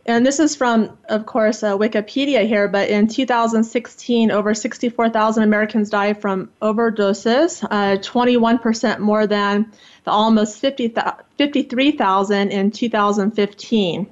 and 0.08 0.24
this 0.24 0.38
is 0.38 0.54
from, 0.54 0.96
of 1.08 1.26
course, 1.26 1.64
uh, 1.64 1.76
Wikipedia 1.76 2.46
here. 2.46 2.68
But 2.68 2.88
in 2.88 3.08
2016, 3.08 4.30
over 4.30 4.54
64,000 4.54 5.42
Americans 5.42 5.90
died 5.90 6.20
from 6.20 6.48
overdoses, 6.62 7.64
uh, 7.64 7.98
21% 7.98 9.00
more 9.00 9.26
than 9.26 9.72
the 10.04 10.12
almost 10.12 10.58
50, 10.60 10.94
53,000 11.38 12.50
in 12.50 12.70
2015. 12.70 14.06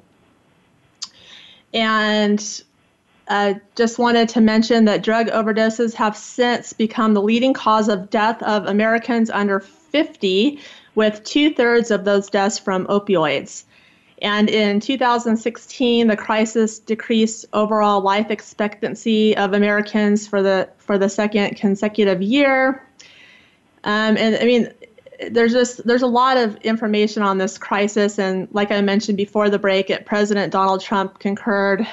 And 1.73 2.63
uh, 3.29 3.55
just 3.75 3.99
wanted 3.99 4.29
to 4.31 4.41
mention 4.41 4.85
that 4.85 5.03
drug 5.03 5.29
overdoses 5.29 5.95
have 5.95 6.17
since 6.17 6.73
become 6.73 7.15
the 7.15 7.23
leading 7.23 7.55
cause 7.55 7.89
of 7.89 8.11
death 8.11 8.43
of 8.43 8.67
Americans 8.67 9.31
under 9.31 9.61
50, 9.61 10.61
with 10.95 11.23
two 11.25 11.53
thirds 11.53 11.91
of 11.91 12.05
those 12.05 12.29
deaths 12.29 12.59
from 12.59 12.87
opioids. 12.87 13.65
And 14.23 14.49
in 14.49 14.81
2016, 14.81 16.07
the 16.07 16.17
crisis 16.17 16.79
decreased 16.79 17.47
overall 17.53 18.01
life 18.01 18.31
expectancy 18.31 19.37
of 19.37 19.53
Americans 19.53 20.27
for 20.27 20.43
the 20.43 20.69
for 20.79 20.99
the 20.99 21.09
second 21.09 21.57
consecutive 21.57 22.23
year. 22.23 22.87
Um, 23.83 24.17
and 24.17 24.37
I 24.37 24.45
mean, 24.45 24.73
there's 25.31 25.53
just 25.53 25.87
there's 25.87 26.03
a 26.03 26.07
lot 26.07 26.37
of 26.37 26.57
information 26.59 27.23
on 27.23 27.39
this 27.39 27.59
crisis, 27.59 28.19
and 28.19 28.49
like 28.53 28.71
I 28.71 28.81
mentioned 28.81 29.17
before 29.17 29.51
the 29.51 29.59
break, 29.59 29.91
it, 29.91 30.07
President 30.07 30.53
Donald 30.53 30.81
Trump 30.81 31.19
concurred 31.19 31.87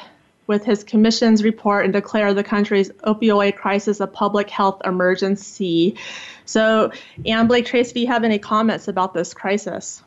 with 0.47 0.65
his 0.65 0.83
commission's 0.83 1.43
report 1.43 1.85
and 1.85 1.93
declare 1.93 2.33
the 2.33 2.43
country's 2.43 2.89
opioid 3.05 3.55
crisis 3.55 3.99
a 3.99 4.07
public 4.07 4.49
health 4.49 4.81
emergency. 4.85 5.95
So, 6.45 6.91
Ann 7.25 7.47
Blake 7.47 7.65
Tracy, 7.65 7.93
do 7.93 7.99
you 8.01 8.07
have 8.07 8.23
any 8.23 8.39
comments 8.39 8.87
about 8.87 9.13
this 9.13 9.33
crisis? 9.33 10.03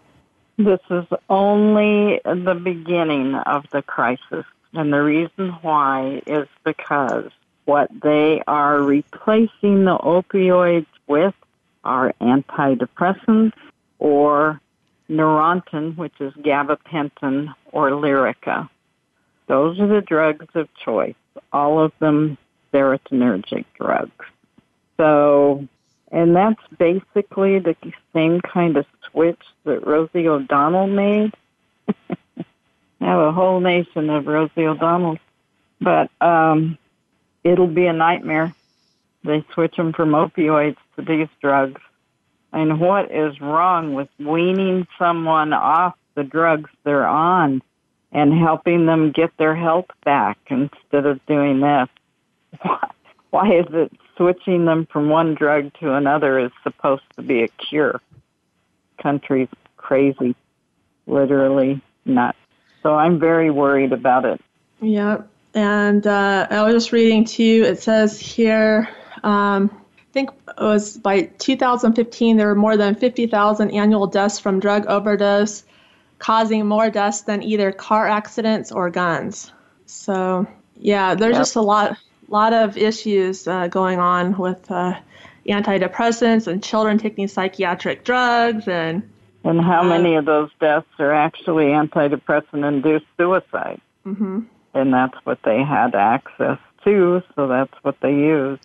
This 0.57 0.81
is 0.91 1.07
only 1.29 2.21
the 2.25 2.61
beginning 2.63 3.35
of 3.35 3.65
the 3.71 3.83
crisis. 3.83 4.45
And 4.73 4.93
the 4.93 5.03
reason 5.03 5.51
why 5.63 6.23
is 6.27 6.49
because 6.65 7.31
what 7.65 7.91
they 8.03 8.43
are 8.47 8.81
replacing 8.81 9.85
the 9.85 9.97
opioids 9.97 10.87
with 11.07 11.35
are 11.85 12.13
antidepressants 12.21 13.53
or 13.99 14.61
Neurontin, 15.09 15.97
which 15.97 16.15
is 16.21 16.33
gabapentin 16.35 17.55
or 17.73 17.91
Lyrica. 17.91 18.69
Those 19.47 19.79
are 19.81 19.87
the 19.87 20.01
drugs 20.01 20.47
of 20.55 20.69
choice, 20.75 21.15
all 21.53 21.79
of 21.81 21.93
them 21.99 22.39
serotonergic 22.73 23.65
drugs. 23.79 24.25
So, 24.97 25.67
and 26.11 26.35
that's 26.35 26.61
basically 26.79 27.59
the 27.59 27.77
same 28.13 28.41
kind 28.41 28.77
of 28.77 28.87
switch 29.11 29.41
that 29.65 29.87
Rosie 29.87 30.29
O'Donnell 30.29 30.87
made. 30.87 31.33
I 31.89 32.45
have 33.01 33.21
a 33.21 33.33
whole 33.33 33.61
nation 33.61 34.11
of 34.11 34.27
Rosie 34.27 34.67
O'Donnell. 34.67 35.19
But 35.81 36.11
um, 36.21 36.79
it'll 37.43 37.67
be 37.67 37.87
a 37.87 37.93
nightmare. 37.93 38.55
They 39.25 39.45
switch 39.53 39.77
them 39.77 39.93
from 39.93 40.11
opioids 40.11 40.77
to 40.97 41.03
these 41.03 41.29
drugs. 41.41 41.81
And 42.53 42.81
what 42.81 43.11
is 43.11 43.41
wrong 43.41 43.95
with 43.95 44.09
weaning 44.19 44.87
someone 44.99 45.53
off 45.53 45.97
the 46.15 46.23
drugs 46.23 46.71
they're 46.85 47.07
on? 47.07 47.63
And 48.15 48.33
helping 48.33 48.87
them 48.87 49.11
get 49.11 49.37
their 49.37 49.57
health 49.57 49.89
back 50.05 50.39
instead 50.49 51.05
of 51.05 51.25
doing 51.27 51.61
this. 51.61 51.89
Why 53.31 53.53
is 53.53 53.67
it 53.71 53.93
switching 54.17 54.65
them 54.65 54.87
from 54.87 55.09
one 55.09 55.35
drug 55.35 55.73
to 55.81 55.93
another 55.95 56.39
is 56.39 56.53
supposed 56.63 57.03
to 57.17 57.23
be 57.23 57.43
a 57.43 57.49
cure? 57.49 58.01
Country's 59.03 59.49
crazy, 59.77 60.37
literally 61.09 61.83
nuts. 62.05 62.39
So 62.85 62.95
I'm 62.95 63.19
very 63.19 63.51
worried 63.51 63.93
about 63.93 64.25
it. 64.25 64.41
Yeah, 64.81 65.23
and 65.55 66.07
uh, 66.07 66.47
I 66.49 66.63
was 66.63 66.75
just 66.75 66.93
reading 66.93 67.25
too. 67.25 67.65
It 67.67 67.83
says 67.83 68.21
here, 68.21 68.89
um, 69.25 69.71
I 69.99 70.13
think 70.13 70.31
it 70.47 70.63
was 70.63 70.99
by 70.99 71.23
2015 71.23 72.37
there 72.37 72.47
were 72.47 72.55
more 72.55 72.77
than 72.77 72.95
50,000 72.95 73.71
annual 73.73 74.07
deaths 74.07 74.39
from 74.39 74.61
drug 74.61 74.87
overdose 74.87 75.65
causing 76.25 76.67
more 76.67 76.89
deaths 76.89 77.21
than 77.21 77.43
either 77.43 77.71
car 77.71 78.09
accidents 78.09 78.73
or 78.73 78.89
guns. 78.89 79.53
So 79.85 80.47
yeah, 80.75 81.15
there's 81.15 81.35
yep. 81.35 81.41
just 81.41 81.57
a 81.57 81.61
lot 81.61 81.99
lot 82.29 82.55
of 82.55 82.79
issues 82.79 83.47
uh, 83.47 83.69
going 83.69 83.99
on 83.99 84.39
with 84.39 84.71
uh, 84.71 84.99
antidepressants 85.47 86.47
and 86.47 86.65
children 86.65 86.97
taking 86.97 87.29
psychiatric 87.29 88.05
drugs 88.05 88.67
and 88.67 89.03
and 89.45 89.61
how 89.61 89.83
uh, 89.83 89.85
many 89.85 90.15
of 90.15 90.25
those 90.25 90.49
deaths 90.59 90.89
are 90.99 91.13
actually 91.13 91.67
antidepressant 91.67 92.67
induced 92.67 93.05
suicide 93.19 93.79
mm-hmm. 94.07 94.41
and 94.73 94.95
that's 94.95 95.19
what 95.25 95.39
they 95.43 95.63
had 95.63 95.95
access 95.95 96.59
to 96.85 97.23
so 97.37 97.47
that's 97.47 97.75
what 97.83 98.01
they 98.01 98.15
used 98.15 98.63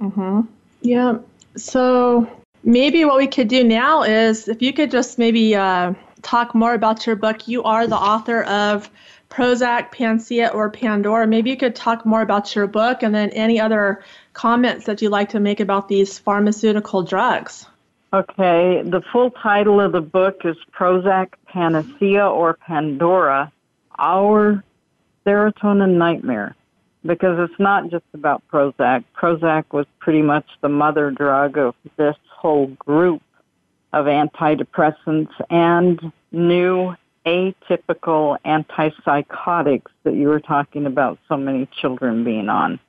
mm-hmm. 0.00 0.40
yeah 0.80 1.18
so 1.56 2.26
maybe 2.64 3.04
what 3.04 3.18
we 3.18 3.26
could 3.26 3.48
do 3.48 3.62
now 3.62 4.02
is 4.02 4.48
if 4.48 4.62
you 4.62 4.72
could 4.72 4.90
just 4.90 5.18
maybe 5.18 5.54
uh, 5.54 5.92
talk 6.22 6.54
more 6.54 6.74
about 6.74 7.06
your 7.06 7.16
book. 7.16 7.46
You 7.48 7.62
are 7.64 7.86
the 7.86 7.96
author 7.96 8.42
of 8.44 8.90
Prozac, 9.30 9.92
Panacea, 9.92 10.48
or 10.48 10.70
Pandora. 10.70 11.26
Maybe 11.26 11.50
you 11.50 11.56
could 11.56 11.74
talk 11.74 12.04
more 12.04 12.22
about 12.22 12.54
your 12.54 12.66
book 12.66 13.02
and 13.02 13.14
then 13.14 13.30
any 13.30 13.58
other 13.60 14.04
comments 14.34 14.86
that 14.86 15.00
you'd 15.00 15.10
like 15.10 15.30
to 15.30 15.40
make 15.40 15.60
about 15.60 15.88
these 15.88 16.18
pharmaceutical 16.18 17.02
drugs. 17.02 17.66
Okay, 18.12 18.82
the 18.84 19.00
full 19.10 19.30
title 19.30 19.80
of 19.80 19.92
the 19.92 20.02
book 20.02 20.42
is 20.44 20.56
Prozac, 20.78 21.28
Panacea, 21.46 22.26
or 22.26 22.54
Pandora 22.54 23.50
Our 23.98 24.62
Serotonin 25.26 25.96
Nightmare. 25.96 26.54
Because 27.04 27.38
it's 27.38 27.58
not 27.58 27.90
just 27.90 28.04
about 28.12 28.42
Prozac. 28.52 29.04
Prozac 29.16 29.64
was 29.72 29.86
pretty 29.98 30.22
much 30.22 30.46
the 30.60 30.68
mother 30.68 31.10
drug 31.10 31.56
of 31.56 31.74
this 31.96 32.16
whole 32.28 32.66
group 32.78 33.22
of 33.92 34.06
antidepressants 34.06 35.30
and 35.50 36.12
new 36.30 36.94
atypical 37.26 38.36
antipsychotics 38.44 39.90
that 40.04 40.14
you 40.14 40.28
were 40.28 40.40
talking 40.40 40.86
about 40.86 41.18
so 41.28 41.36
many 41.36 41.66
children 41.80 42.24
being 42.24 42.48
on. 42.48 42.80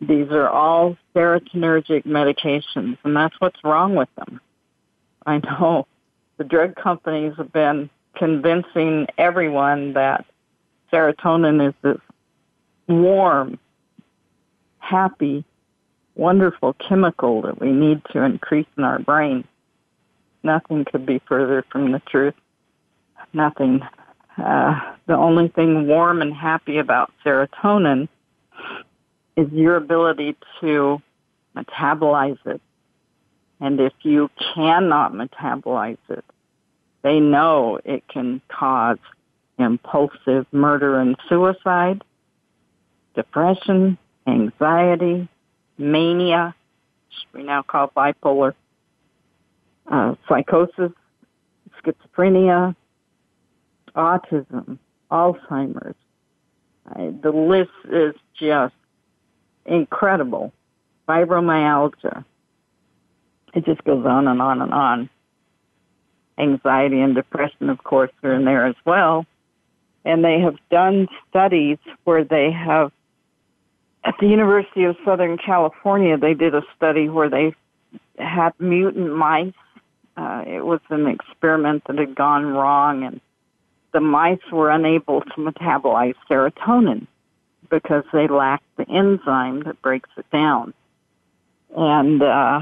These 0.00 0.30
are 0.30 0.48
all 0.48 0.96
serotonergic 1.14 2.04
medications, 2.04 2.98
and 3.04 3.16
that's 3.16 3.34
what's 3.38 3.62
wrong 3.64 3.94
with 3.94 4.08
them. 4.16 4.40
I 5.24 5.38
know 5.38 5.86
the 6.36 6.44
drug 6.44 6.76
companies 6.76 7.34
have 7.36 7.52
been 7.52 7.88
convincing 8.14 9.06
everyone 9.18 9.94
that 9.94 10.26
serotonin 10.92 11.68
is 11.68 11.74
this 11.82 12.00
warm, 12.88 13.58
happy, 14.78 15.44
wonderful 16.14 16.74
chemical 16.74 17.42
that 17.42 17.60
we 17.60 17.72
need 17.72 18.02
to 18.12 18.22
increase 18.22 18.66
in 18.76 18.84
our 18.84 18.98
brain. 18.98 19.44
Nothing 20.46 20.84
could 20.84 21.04
be 21.04 21.20
further 21.26 21.64
from 21.72 21.90
the 21.90 21.98
truth. 22.08 22.34
Nothing. 23.32 23.80
Uh, 24.38 24.80
the 25.06 25.16
only 25.16 25.48
thing 25.48 25.88
warm 25.88 26.22
and 26.22 26.32
happy 26.32 26.78
about 26.78 27.12
serotonin 27.24 28.08
is 29.36 29.50
your 29.50 29.74
ability 29.74 30.36
to 30.60 31.02
metabolize 31.56 32.38
it. 32.46 32.60
And 33.58 33.80
if 33.80 33.92
you 34.02 34.30
cannot 34.54 35.12
metabolize 35.14 35.98
it, 36.08 36.24
they 37.02 37.18
know 37.18 37.80
it 37.84 38.06
can 38.06 38.40
cause 38.48 38.98
impulsive 39.58 40.46
murder 40.52 41.00
and 41.00 41.16
suicide, 41.28 42.04
depression, 43.16 43.98
anxiety, 44.28 45.28
mania, 45.76 46.54
which 47.08 47.16
we 47.34 47.42
now 47.42 47.62
call 47.62 47.90
bipolar, 47.96 48.54
uh, 49.90 50.14
psychosis, 50.28 50.92
schizophrenia, 51.82 52.74
autism, 53.94 54.78
Alzheimer's. 55.10 55.94
Uh, 56.88 57.10
the 57.22 57.30
list 57.30 57.70
is 57.92 58.14
just 58.38 58.74
incredible. 59.64 60.52
Fibromyalgia, 61.08 62.24
it 63.54 63.64
just 63.64 63.82
goes 63.84 64.04
on 64.04 64.28
and 64.28 64.42
on 64.42 64.60
and 64.60 64.72
on. 64.72 65.10
Anxiety 66.38 67.00
and 67.00 67.14
depression, 67.14 67.70
of 67.70 67.82
course, 67.82 68.10
are 68.22 68.34
in 68.34 68.44
there 68.44 68.66
as 68.66 68.74
well. 68.84 69.24
And 70.04 70.24
they 70.24 70.40
have 70.40 70.56
done 70.70 71.08
studies 71.28 71.78
where 72.04 72.24
they 72.24 72.52
have, 72.52 72.92
at 74.04 74.14
the 74.20 74.26
University 74.26 74.84
of 74.84 74.96
Southern 75.04 75.38
California, 75.38 76.16
they 76.18 76.34
did 76.34 76.54
a 76.54 76.62
study 76.76 77.08
where 77.08 77.30
they 77.30 77.54
had 78.18 78.50
mutant 78.58 79.16
mice. 79.16 79.52
Uh, 80.16 80.44
it 80.46 80.64
was 80.64 80.80
an 80.88 81.06
experiment 81.06 81.84
that 81.86 81.98
had 81.98 82.14
gone 82.14 82.46
wrong, 82.46 83.04
and 83.04 83.20
the 83.92 84.00
mice 84.00 84.38
were 84.50 84.70
unable 84.70 85.20
to 85.20 85.34
metabolize 85.36 86.14
serotonin 86.28 87.06
because 87.70 88.04
they 88.12 88.26
lacked 88.28 88.64
the 88.76 88.88
enzyme 88.88 89.62
that 89.64 89.80
breaks 89.82 90.10
it 90.16 90.30
down. 90.30 90.72
And 91.76 92.22
uh, 92.22 92.60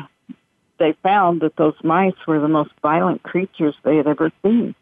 they 0.78 0.94
found 1.02 1.42
that 1.42 1.56
those 1.56 1.74
mice 1.82 2.14
were 2.26 2.40
the 2.40 2.48
most 2.48 2.70
violent 2.82 3.22
creatures 3.22 3.74
they 3.84 3.96
had 3.96 4.06
ever 4.06 4.32
seen. 4.42 4.74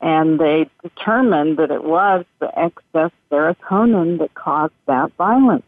And 0.00 0.38
they 0.38 0.68
determined 0.82 1.58
that 1.58 1.70
it 1.70 1.84
was 1.84 2.24
the 2.38 2.58
excess 2.58 3.10
serotonin 3.30 4.18
that 4.18 4.34
caused 4.34 4.74
that 4.86 5.12
violence. 5.16 5.64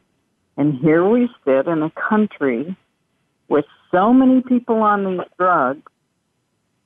And 0.57 0.79
here 0.79 1.07
we 1.07 1.29
sit 1.45 1.67
in 1.67 1.83
a 1.83 1.91
country 1.91 2.77
with 3.49 3.67
so 3.91 4.13
many 4.13 4.43
people 4.43 4.83
on 4.83 5.05
these 5.05 5.27
drugs 5.39 5.92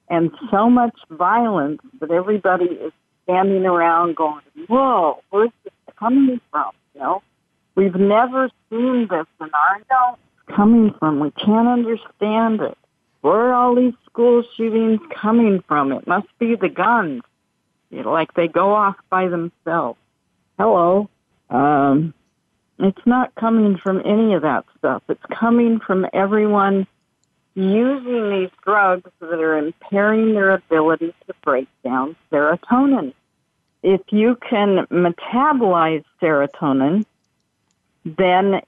and 0.08 0.30
so 0.50 0.70
much 0.70 0.96
violence 1.10 1.80
that 2.00 2.10
everybody 2.10 2.66
is 2.66 2.92
standing 3.24 3.66
around 3.66 4.16
going, 4.16 4.42
whoa, 4.68 5.18
where's 5.30 5.50
this 5.64 5.72
coming 5.98 6.40
from? 6.50 6.70
You 6.94 7.00
know, 7.00 7.22
we've 7.74 7.96
never 7.96 8.48
seen 8.70 9.08
this 9.10 9.26
in 9.40 9.50
our 9.52 9.76
adults 9.76 10.22
coming 10.54 10.94
from. 10.98 11.20
We 11.20 11.32
can't 11.32 11.68
understand 11.68 12.60
it. 12.60 12.78
Where 13.22 13.50
are 13.50 13.54
all 13.54 13.74
these 13.74 13.94
school 14.06 14.44
shootings 14.56 15.00
coming 15.20 15.62
from? 15.66 15.92
It 15.92 16.06
must 16.06 16.28
be 16.38 16.54
the 16.54 16.68
guns. 16.68 17.22
You 17.90 18.04
know, 18.04 18.12
like 18.12 18.34
they 18.34 18.46
go 18.46 18.72
off 18.72 18.96
by 19.10 19.28
themselves. 19.28 19.98
Hello. 20.58 21.08
Um, 21.50 22.14
it's 22.78 23.06
not 23.06 23.34
coming 23.34 23.78
from 23.82 24.02
any 24.04 24.34
of 24.34 24.42
that 24.42 24.64
stuff. 24.78 25.02
It's 25.08 25.22
coming 25.38 25.80
from 25.84 26.06
everyone 26.12 26.86
using 27.56 28.30
these 28.30 28.50
drugs 28.62 29.10
that 29.18 29.40
are 29.40 29.56
impairing 29.56 30.34
their 30.34 30.50
ability 30.50 31.14
to 31.26 31.34
break 31.42 31.66
down 31.82 32.14
serotonin. 32.30 33.14
If 33.82 34.02
you 34.10 34.36
can 34.48 34.86
metabolize 34.90 36.04
serotonin, 36.20 37.06
then 38.04 38.60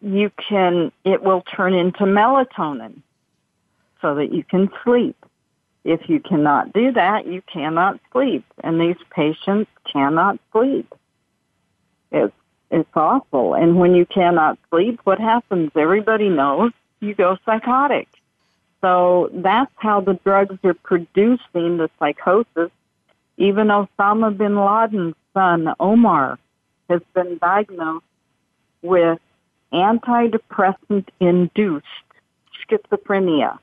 you 0.00 0.32
can, 0.48 0.90
it 1.04 1.22
will 1.22 1.42
turn 1.42 1.74
into 1.74 2.04
melatonin 2.04 3.02
so 4.02 4.16
that 4.16 4.32
you 4.32 4.42
can 4.42 4.68
sleep. 4.82 5.16
If 5.84 6.08
you 6.08 6.18
cannot 6.18 6.72
do 6.72 6.92
that, 6.92 7.28
you 7.28 7.40
cannot 7.42 8.00
sleep. 8.10 8.44
And 8.64 8.80
these 8.80 8.96
patients 9.10 9.70
cannot 9.92 10.40
sleep. 10.50 10.92
It's, 12.10 12.34
it's 12.70 12.88
awful. 12.94 13.54
And 13.54 13.76
when 13.78 13.94
you 13.94 14.06
cannot 14.06 14.58
sleep, 14.70 14.98
what 15.04 15.20
happens? 15.20 15.70
Everybody 15.76 16.30
knows 16.30 16.72
you 17.00 17.14
go 17.14 17.36
psychotic. 17.44 18.08
So 18.84 19.30
that's 19.32 19.72
how 19.76 20.02
the 20.02 20.20
drugs 20.24 20.58
are 20.62 20.74
producing 20.74 21.78
the 21.78 21.88
psychosis. 21.98 22.70
Even 23.38 23.68
Osama 23.68 24.36
bin 24.36 24.56
Laden's 24.56 25.14
son, 25.32 25.74
Omar, 25.80 26.38
has 26.90 27.00
been 27.14 27.38
diagnosed 27.38 28.04
with 28.82 29.18
antidepressant 29.72 31.08
induced 31.18 31.86
schizophrenia. 32.68 33.58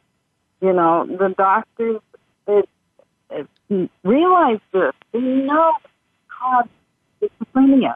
You 0.60 0.74
know, 0.74 1.06
the 1.06 1.36
doctors 1.38 2.02
it, 2.48 2.68
it 3.30 3.48
realize 4.04 4.60
this. 4.74 4.94
They 5.12 5.20
know 5.20 5.72
cause 6.30 6.66
schizophrenia. 7.22 7.94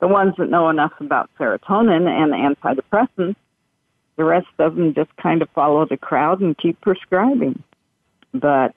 The 0.00 0.08
ones 0.08 0.34
that 0.38 0.50
know 0.50 0.70
enough 0.70 0.92
about 0.98 1.30
serotonin 1.38 2.08
and 2.08 2.56
antidepressants, 2.56 3.36
the 4.16 4.24
rest 4.24 4.48
of 4.58 4.76
them 4.76 4.94
just 4.94 5.14
kind 5.16 5.42
of 5.42 5.50
follow 5.50 5.86
the 5.86 5.96
crowd 5.96 6.40
and 6.40 6.56
keep 6.56 6.80
prescribing. 6.80 7.62
But 8.32 8.74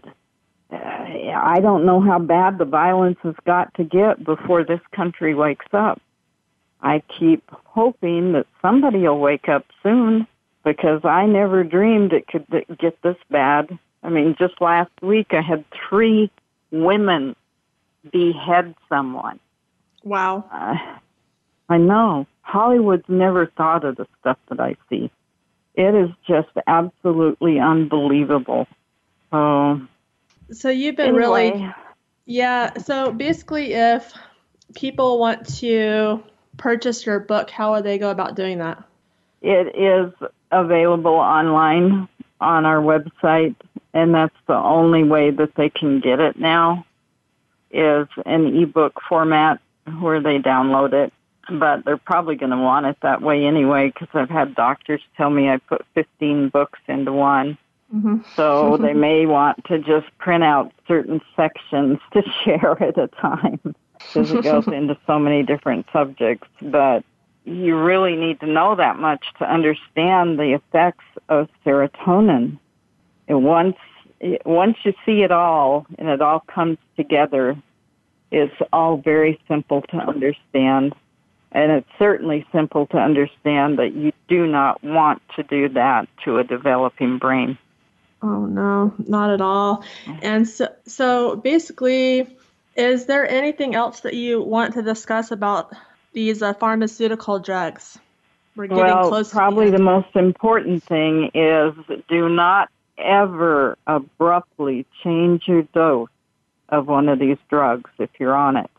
uh, 0.72 0.76
I 0.76 1.60
don't 1.62 1.86
know 1.86 2.02
how 2.02 2.20
bad 2.20 2.58
the 2.58 2.66
violence 2.66 3.18
has 3.24 3.36
got 3.46 3.74
to 3.76 3.84
get 3.84 4.24
before 4.24 4.64
this 4.64 4.82
country 4.94 5.34
wakes 5.34 5.68
up. 5.74 6.02
I 6.82 7.02
keep 7.20 7.44
hoping 7.66 8.34
that 8.34 8.48
somebody 8.62 9.00
will 9.00 9.20
wake 9.20 9.50
up 9.50 9.66
soon 9.84 10.28
because 10.64 11.02
I 11.04 11.26
never 11.26 11.64
dreamed 11.64 12.14
it 12.14 12.28
could 12.28 12.46
get 12.80 13.02
this 13.02 13.18
bad. 13.30 13.78
I 14.04 14.10
mean, 14.10 14.36
just 14.38 14.62
last 14.62 14.92
week 15.02 15.28
I 15.32 15.42
had 15.42 15.66
three 15.90 16.32
women 16.72 17.36
behead 18.12 18.76
someone. 18.88 19.40
Wow. 20.04 20.46
Uh, 20.52 20.76
I 21.70 21.78
know. 21.78 22.28
Hollywood's 22.42 23.08
never 23.08 23.48
thought 23.58 23.84
of 23.84 23.98
the 23.98 24.08
stuff 24.20 24.38
that 24.50 24.60
I 24.60 24.76
see. 24.90 25.12
It 25.76 25.95
is 25.95 26.09
just 26.28 26.49
absolutely 26.67 27.59
unbelievable. 27.59 28.67
Oh. 29.32 29.82
So 30.51 30.70
you've 30.70 30.95
been 30.95 31.15
anyway. 31.15 31.51
really 31.51 31.74
Yeah, 32.26 32.78
so 32.78 33.11
basically 33.11 33.74
if 33.74 34.11
people 34.76 35.20
want 35.20 35.47
to 35.59 36.24
purchase 36.57 37.05
your 37.05 37.20
book, 37.20 37.49
how 37.49 37.74
would 37.74 37.84
they 37.84 37.97
go 37.97 38.11
about 38.11 38.36
doing 38.36 38.59
that? 38.59 38.84
It 39.41 39.76
is 39.76 40.13
available 40.51 41.13
online 41.13 42.07
on 42.41 42.65
our 42.65 42.82
website, 42.82 43.55
and 43.93 44.13
that's 44.13 44.36
the 44.47 44.55
only 44.55 45.03
way 45.03 45.32
that 45.32 45.55
they 45.55 45.70
can 45.70 45.99
get 45.99 46.20
it 46.20 46.38
now 46.38 46.86
is 47.72 48.07
an 48.26 48.55
ebook 48.55 48.99
format 49.07 49.59
where 49.99 50.22
they 50.22 50.39
download 50.39 50.93
it. 50.93 51.13
But 51.52 51.86
they're 51.86 51.97
probably 51.97 52.36
going 52.36 52.52
to 52.52 52.58
want 52.58 52.86
it 52.86 52.97
that 53.02 53.22
way 53.22 53.45
anyway 53.45 53.88
because 53.88 54.10
I've 54.14 54.30
had 54.30 54.56
doctors 54.56 55.02
tell 55.18 55.30
me 55.30 55.50
I 55.50 55.58
put 55.58 55.86
15 55.95 56.50
books 56.50 56.80
into 56.88 57.12
one. 57.12 57.58
Mm-hmm. 57.93 58.18
So 58.36 58.78
they 58.82 58.93
may 58.93 59.26
want 59.26 59.66
to 59.66 59.80
just 59.80 60.08
print 60.18 60.43
out 60.43 60.72
certain 60.88 61.22
sections 61.36 62.00
to 62.14 62.22
share 62.43 62.82
at 62.82 62.97
a 62.97 63.08
time 63.08 63.60
because 63.97 64.32
it 64.32 64.43
goes 64.43 64.68
into 64.68 64.97
so 65.08 65.20
many 65.20 65.43
different 65.43 65.86
subjects. 65.91 66.47
But 66.62 67.04
you 67.45 67.78
really 67.78 68.16
need 68.16 68.39
to 68.41 68.47
know 68.47 68.76
that 68.76 68.97
much 68.97 69.26
to 69.39 69.52
understand 69.52 70.38
the 70.38 70.54
effects 70.54 71.06
of 71.30 71.50
serotonin. 71.66 72.60
And 73.28 73.43
once 73.43 73.78
once 74.45 74.78
you 74.84 74.93
see 75.06 75.22
it 75.22 75.32
all 75.32 75.86
and 75.97 76.10
it 76.10 76.22
all 76.22 76.41
comes 76.41 76.78
together, 76.97 77.56
it's 78.32 78.54
all 78.74 78.97
very 78.97 79.39
simple 79.47 79.82
to 79.84 79.97
understand. 79.97 80.93
And 81.52 81.72
it's 81.72 81.89
certainly 81.97 82.45
simple 82.52 82.86
to 82.88 82.97
understand 82.97 83.80
that 83.80 83.95
you 83.95 84.12
do 84.28 84.45
not 84.45 84.84
want 84.84 85.22
to 85.36 85.43
do 85.43 85.70
that 85.70 86.08
to 86.26 86.38
a 86.38 86.43
developing 86.43 87.18
brain. 87.18 87.58
Oh 88.22 88.45
no, 88.45 88.93
not 89.00 89.32
at 89.32 89.41
all. 89.41 89.84
And 90.22 90.47
so 90.47 90.68
so 90.86 91.36
basically 91.36 92.28
is 92.76 93.06
there 93.06 93.28
anything 93.30 93.76
else 93.76 94.02
that 94.02 94.14
you 94.14 94.41
want 94.41 94.76
to 94.76 94.82
discuss 94.82 95.32
about 95.32 95.74
these 96.14 96.41
uh, 96.41 96.54
pharmaceutical 96.54 97.39
drugs? 97.39 97.97
We're 98.56 98.68
getting 98.68 98.84
well, 98.84 99.10
close. 99.10 99.32
Probably 99.32 99.70
the, 99.70 99.78
the 99.78 99.84
most 99.84 100.16
important 100.16 100.84
thing 100.84 101.32
is 101.34 101.74
do 102.08 102.30
not 102.30 102.70
ever 102.97 103.78
abruptly 103.88 104.86
change 105.04 105.43
your 105.47 105.64
dose 105.64 106.10
of 106.68 106.88
one 106.88 107.10
of 107.10 107.20
these 107.20 107.38
drugs 107.50 107.89
if 107.97 108.10
you're 108.20 108.36
on 108.36 108.58
it. 108.58 108.70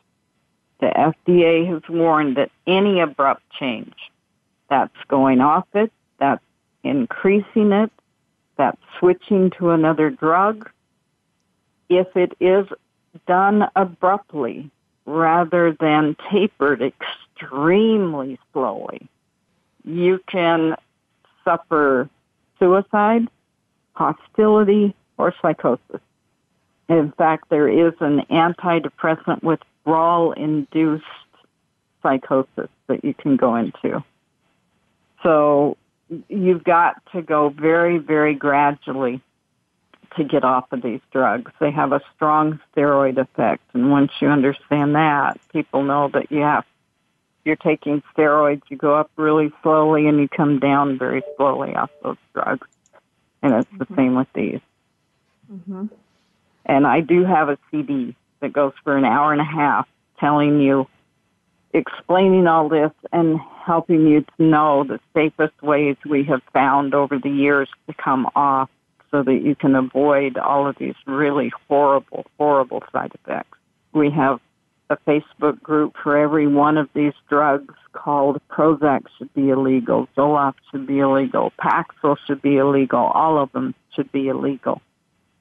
The 0.81 0.87
FDA 0.87 1.67
has 1.69 1.83
warned 1.89 2.37
that 2.37 2.51
any 2.67 3.01
abrupt 3.01 3.43
change, 3.59 3.95
that's 4.69 4.97
going 5.09 5.41
off 5.41 5.67
it, 5.75 5.93
that's 6.19 6.43
increasing 6.83 7.73
it, 7.73 7.91
that's 8.57 8.81
switching 8.99 9.51
to 9.59 9.71
another 9.71 10.09
drug. 10.09 10.71
If 11.91 12.17
it 12.17 12.35
is 12.41 12.67
done 13.27 13.69
abruptly 13.77 14.71
rather 15.05 15.73
than 15.73 16.17
tapered 16.31 16.81
extremely 16.81 18.39
slowly, 18.53 19.09
you 19.85 20.21
can 20.27 20.77
suffer 21.45 22.09
suicide, 22.59 23.29
hostility, 23.93 24.95
or 25.19 25.35
psychosis. 25.43 26.01
In 26.89 27.13
fact, 27.13 27.51
there 27.51 27.69
is 27.69 27.93
an 28.01 28.21
antidepressant 28.31 29.43
withdrawal 29.85 30.33
induced 30.33 31.05
psychosis 32.03 32.69
that 32.87 33.05
you 33.05 33.15
can 33.15 33.37
go 33.37 33.57
into. 33.57 34.03
So 35.23 35.77
you've 36.29 36.65
got 36.65 37.03
to 37.13 37.23
go 37.23 37.51
very, 37.51 37.99
very 37.99 38.35
gradually 38.35 39.21
to 40.17 40.25
get 40.25 40.45
off 40.45 40.73
of 40.73 40.83
these 40.83 41.01
drugs. 41.13 41.53
They 41.61 41.71
have 41.71 41.93
a 41.93 42.01
strong 42.15 42.59
steroid 42.75 43.19
effect, 43.19 43.63
and 43.75 43.91
once 43.91 44.11
you 44.21 44.29
understand 44.29 44.95
that, 44.97 45.39
people 45.53 45.83
know 45.83 46.09
that 46.13 46.33
you 46.33 46.41
have 46.41 46.65
you're 47.43 47.57
taking 47.57 48.03
steroids, 48.15 48.61
you 48.69 48.77
go 48.77 48.95
up 48.95 49.11
really 49.17 49.51
slowly 49.63 50.07
and 50.07 50.21
you 50.21 50.29
come 50.29 50.59
down 50.59 50.99
very 50.99 51.23
slowly 51.37 51.75
off 51.75 51.91
those 52.03 52.19
drugs. 52.35 52.69
And 53.43 53.55
it's 53.55 53.71
the 53.79 53.87
same 53.97 54.15
with 54.15 54.29
these. 54.35 54.61
Mm-hmm. 55.51 55.87
And 56.67 56.87
I 56.87 57.01
do 57.01 57.25
have 57.25 57.49
a 57.49 57.57
CD 57.71 58.15
that 58.41 58.53
goes 58.53 58.73
for 58.85 58.97
an 58.97 59.05
hour 59.05 59.33
and 59.33 59.41
a 59.41 59.45
half 59.45 59.87
telling 60.19 60.61
you, 60.61 60.87
explaining 61.73 62.47
all 62.47 62.69
this 62.69 62.91
and 63.13 63.39
helping 63.65 64.07
you 64.07 64.23
to 64.23 64.43
know 64.43 64.85
the 64.85 64.99
safest 65.15 65.63
ways 65.63 65.97
we 66.09 66.25
have 66.25 66.43
found 66.53 66.95
over 66.95 67.19
the 67.19 67.31
years 67.31 67.69
to 67.87 67.95
come 67.95 68.29
off 68.35 68.69
so 69.11 69.23
that 69.23 69.43
you 69.43 69.55
can 69.55 69.75
avoid 69.75 70.37
all 70.37 70.69
of 70.69 70.77
these 70.79 70.95
really 71.07 71.51
horrible, 71.69 72.27
horrible 72.39 72.83
side 72.93 73.13
effects. 73.15 73.59
We 73.93 74.11
have 74.11 74.41
a 74.89 74.97
Facebook 75.07 75.63
group 75.63 75.95
for 76.03 76.17
every 76.17 76.47
one 76.47 76.77
of 76.77 76.89
these 76.95 77.13
drugs 77.29 77.75
called 77.93 78.41
Prozac 78.51 79.03
should 79.17 79.33
be 79.35 79.51
illegal, 79.51 80.09
Zoloft 80.17 80.57
should 80.71 80.87
be 80.87 80.99
illegal, 80.99 81.53
Paxil 81.61 82.17
should 82.27 82.43
be 82.43 82.57
illegal, 82.57 82.99
all 83.15 83.41
of 83.41 83.53
them 83.53 83.75
should 83.95 84.11
be 84.11 84.29
illegal. 84.29 84.83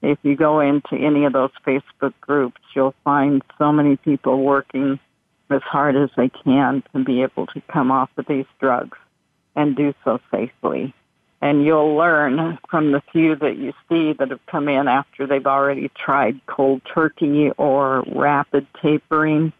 If 0.02 0.18
you 0.24 0.36
go 0.36 0.62
into 0.62 0.96
any 0.96 1.26
of 1.26 1.34
those 1.34 1.52
Facebook 1.66 2.14
groups, 2.22 2.62
you'll 2.76 2.96
find 3.04 3.42
so 3.58 3.72
many 3.72 3.98
people 3.98 4.42
working 4.44 5.00
as 5.50 5.62
hard 5.62 5.96
as 5.96 6.10
they 6.16 6.30
can 6.30 6.84
to 6.94 7.04
be 7.04 7.22
able 7.22 7.48
to 7.48 7.62
come 7.62 7.92
off 7.92 8.10
of 8.18 8.26
these 8.28 8.46
drugs 8.60 8.98
and 9.56 9.76
do 9.76 9.94
so 10.04 10.20
safely. 10.32 10.94
And 11.42 11.66
you'll 11.66 11.96
learn 11.96 12.60
from 12.70 12.92
the 12.92 13.02
few 13.12 13.36
that 13.38 13.58
you 13.58 13.74
see 13.88 14.14
that 14.14 14.30
have 14.30 14.46
come 14.46 14.68
in 14.68 14.88
after 14.88 15.26
they've 15.26 15.46
already 15.46 15.90
tried 15.90 16.46
cold 16.48 16.82
turkey 16.94 17.52
or 17.58 18.04
rapid 18.08 18.68
tapering 18.82 19.54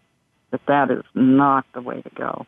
that 0.52 0.66
that 0.68 0.92
is 0.92 1.04
not 1.14 1.66
the 1.74 1.82
way 1.82 2.02
to 2.02 2.10
go. 2.10 2.46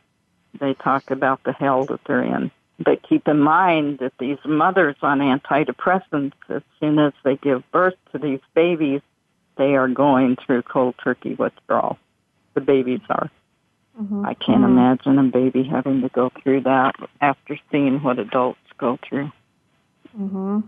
They 0.59 0.73
talk 0.73 1.11
about 1.11 1.43
the 1.43 1.53
hell 1.53 1.85
that 1.85 2.01
they're 2.05 2.23
in. 2.23 2.51
But 2.83 3.03
keep 3.07 3.27
in 3.27 3.39
mind 3.39 3.99
that 3.99 4.13
these 4.19 4.37
mothers 4.45 4.95
on 5.01 5.19
antidepressants, 5.19 6.33
as 6.49 6.61
soon 6.79 6.99
as 6.99 7.13
they 7.23 7.35
give 7.37 7.69
birth 7.71 7.95
to 8.11 8.17
these 8.17 8.39
babies, 8.55 9.01
they 9.57 9.75
are 9.75 9.87
going 9.87 10.37
through 10.37 10.63
cold 10.63 10.95
turkey 11.03 11.35
withdrawal. 11.35 11.97
The 12.53 12.61
babies 12.61 13.01
are. 13.09 13.29
Mm-hmm. 14.01 14.25
I 14.25 14.33
can't 14.35 14.61
Mm-hmm. 14.63 14.77
imagine 14.77 15.19
a 15.19 15.23
baby 15.23 15.63
having 15.63 16.01
to 16.01 16.09
go 16.09 16.31
through 16.41 16.61
that 16.61 16.95
after 17.19 17.57
seeing 17.71 18.01
what 18.01 18.19
adults 18.19 18.59
go 18.77 18.97
through. 19.07 19.31
Mm-hmm. 20.17 20.61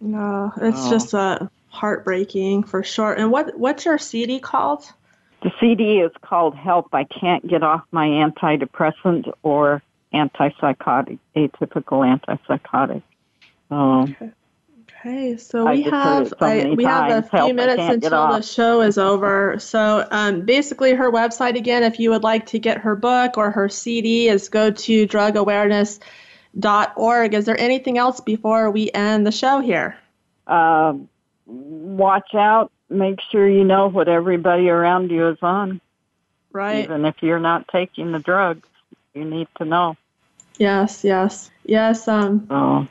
No, 0.00 0.52
it's 0.60 0.86
Oh. 0.86 0.90
just 0.90 1.14
uh, 1.14 1.38
heartbreaking 1.68 2.64
for 2.64 2.82
sure. 2.82 3.12
And 3.14 3.30
what 3.30 3.56
what's 3.58 3.84
your 3.84 3.98
CD 3.98 4.40
called? 4.40 4.84
The 5.42 5.52
CD 5.60 6.00
is 6.00 6.12
called 6.22 6.54
Help 6.56 6.88
I 6.92 7.04
Can't 7.04 7.46
Get 7.46 7.62
Off 7.62 7.82
My 7.92 8.06
Antidepressant 8.08 9.32
or 9.42 9.82
Antipsychotic, 10.16 11.18
Atypical 11.34 12.18
Antipsychotic. 12.18 13.02
So, 13.68 14.06
Okay, 14.88 15.36
so 15.36 15.68
we 15.70 15.82
have 15.82 16.28
so 16.28 16.36
I, 16.40 16.72
we 16.74 16.84
have 16.84 17.24
a 17.24 17.28
few 17.28 17.38
Help, 17.38 17.54
minutes 17.54 17.82
until 17.82 18.28
the 18.28 18.40
show 18.40 18.80
is 18.80 18.96
over. 18.98 19.58
So 19.58 20.08
um, 20.10 20.40
basically, 20.42 20.94
her 20.94 21.12
website 21.12 21.56
again, 21.56 21.84
if 21.84 22.00
you 22.00 22.10
would 22.10 22.24
like 22.24 22.46
to 22.46 22.58
get 22.58 22.78
her 22.78 22.96
book 22.96 23.36
or 23.36 23.52
her 23.52 23.68
CD, 23.68 24.28
is 24.28 24.48
go 24.48 24.70
to 24.70 25.06
drugawareness.org. 25.06 27.34
Is 27.34 27.44
there 27.44 27.60
anything 27.60 27.98
else 27.98 28.20
before 28.20 28.70
we 28.70 28.90
end 28.92 29.26
the 29.26 29.32
show 29.32 29.60
here? 29.60 29.98
um, 30.46 31.08
watch 31.46 32.34
out. 32.34 32.70
Make 32.88 33.20
sure 33.30 33.48
you 33.48 33.64
know 33.64 33.88
what 33.88 34.08
everybody 34.08 34.68
around 34.68 35.10
you 35.10 35.28
is 35.28 35.38
on. 35.42 35.80
Right. 36.52 36.84
Even 36.84 37.04
if 37.04 37.16
you're 37.20 37.40
not 37.40 37.68
taking 37.68 38.12
the 38.12 38.18
drugs, 38.18 38.68
you 39.14 39.24
need 39.24 39.48
to 39.58 39.64
know. 39.64 39.96
Yes. 40.58 41.04
Yes. 41.04 41.50
Yes. 41.64 42.08
Um. 42.08 42.46
So, 42.48 42.88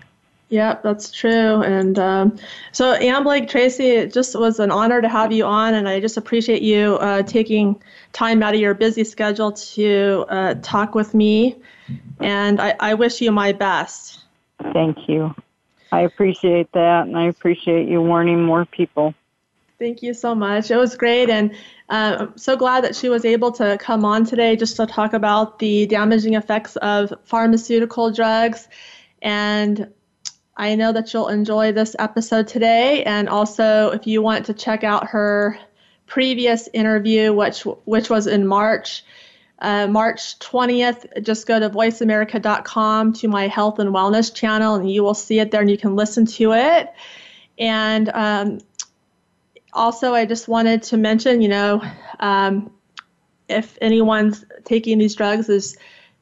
Yep, 0.50 0.84
that's 0.84 1.12
true. 1.12 1.64
And 1.64 1.98
um, 1.98 2.38
so, 2.72 2.94
Ann 2.94 3.24
Blake 3.24 3.50
Tracy, 3.50 3.90
it 3.90 4.14
just 4.14 4.38
was 4.38 4.60
an 4.60 4.70
honor 4.70 5.02
to 5.02 5.10
have 5.10 5.32
you 5.32 5.44
on, 5.44 5.74
and 5.74 5.90
I 5.90 6.00
just 6.00 6.18
appreciate 6.18 6.62
you 6.62 6.96
uh, 6.98 7.24
taking 7.24 7.82
time 8.14 8.44
out 8.44 8.54
of 8.54 8.60
your 8.60 8.76
busy 8.76 9.04
schedule 9.04 9.52
to 9.52 10.26
uh, 10.30 10.54
talk 10.62 10.94
with 10.94 11.16
me. 11.16 11.56
And 12.20 12.62
I, 12.62 12.76
I 12.80 12.94
wish 12.94 13.22
you 13.22 13.32
my 13.32 13.54
best. 13.54 14.20
thank 14.72 15.10
you. 15.10 15.34
I 15.92 16.02
appreciate 16.02 16.72
that, 16.74 17.08
and 17.08 17.18
I 17.18 17.26
appreciate 17.26 17.88
you 17.88 18.02
warning 18.02 18.44
more 18.44 18.66
people. 18.66 19.16
Thank 19.78 20.02
you 20.02 20.14
so 20.14 20.34
much. 20.34 20.72
It 20.72 20.78
was 20.78 20.96
great, 20.96 21.30
and 21.30 21.52
uh, 21.90 22.18
I'm 22.20 22.38
so 22.38 22.56
glad 22.56 22.86
that 22.86 22.96
she 22.96 23.10
was 23.10 23.26
able 23.26 23.52
to 23.54 23.78
come 23.78 24.06
on 24.06 24.26
today 24.26 24.56
just 24.56 24.78
to 24.78 24.86
talk 24.86 25.12
about 25.12 25.60
the 25.60 25.86
damaging 25.86 26.36
effects 26.36 26.78
of 26.78 27.14
pharmaceutical 27.26 28.10
drugs. 28.12 28.70
And 29.22 29.92
I 30.56 30.76
know 30.76 30.94
that 30.94 31.14
you'll 31.14 31.28
enjoy 31.28 31.74
this 31.74 31.94
episode 32.00 32.48
today. 32.48 33.04
And 33.04 33.28
also, 33.28 33.92
if 33.92 34.08
you 34.08 34.22
want 34.22 34.46
to 34.46 34.54
check 34.54 34.86
out 34.86 35.08
her 35.08 35.60
previous 36.06 36.70
interview, 36.74 37.34
which 37.34 37.64
which 37.84 38.10
was 38.10 38.28
in 38.28 38.48
March, 38.48 39.04
uh, 39.60 39.88
March 39.88 40.40
20th, 40.40 41.22
just 41.22 41.48
go 41.48 41.60
to 41.60 41.70
voiceamerica.com 41.70 43.12
to 43.14 43.28
my 43.28 43.48
health 43.50 43.80
and 43.80 43.94
wellness 43.94 44.34
channel, 44.34 44.76
and 44.76 44.90
you 44.90 45.04
will 45.04 45.14
see 45.14 45.40
it 45.40 45.52
there, 45.52 45.60
and 45.60 45.70
you 45.70 45.78
can 45.78 45.98
listen 45.98 46.26
to 46.26 46.54
it. 46.54 46.94
And 47.58 48.10
um, 48.14 48.60
also, 49.76 50.14
I 50.14 50.26
just 50.26 50.48
wanted 50.48 50.84
to 50.84 50.98
mention, 50.98 51.42
you 51.42 51.50
know, 51.50 51.82
um, 52.20 52.72
if 53.48 53.78
anyone's 53.82 54.44
taking 54.64 54.98
these 54.98 55.14
drugs, 55.16 55.50
is 55.50 55.78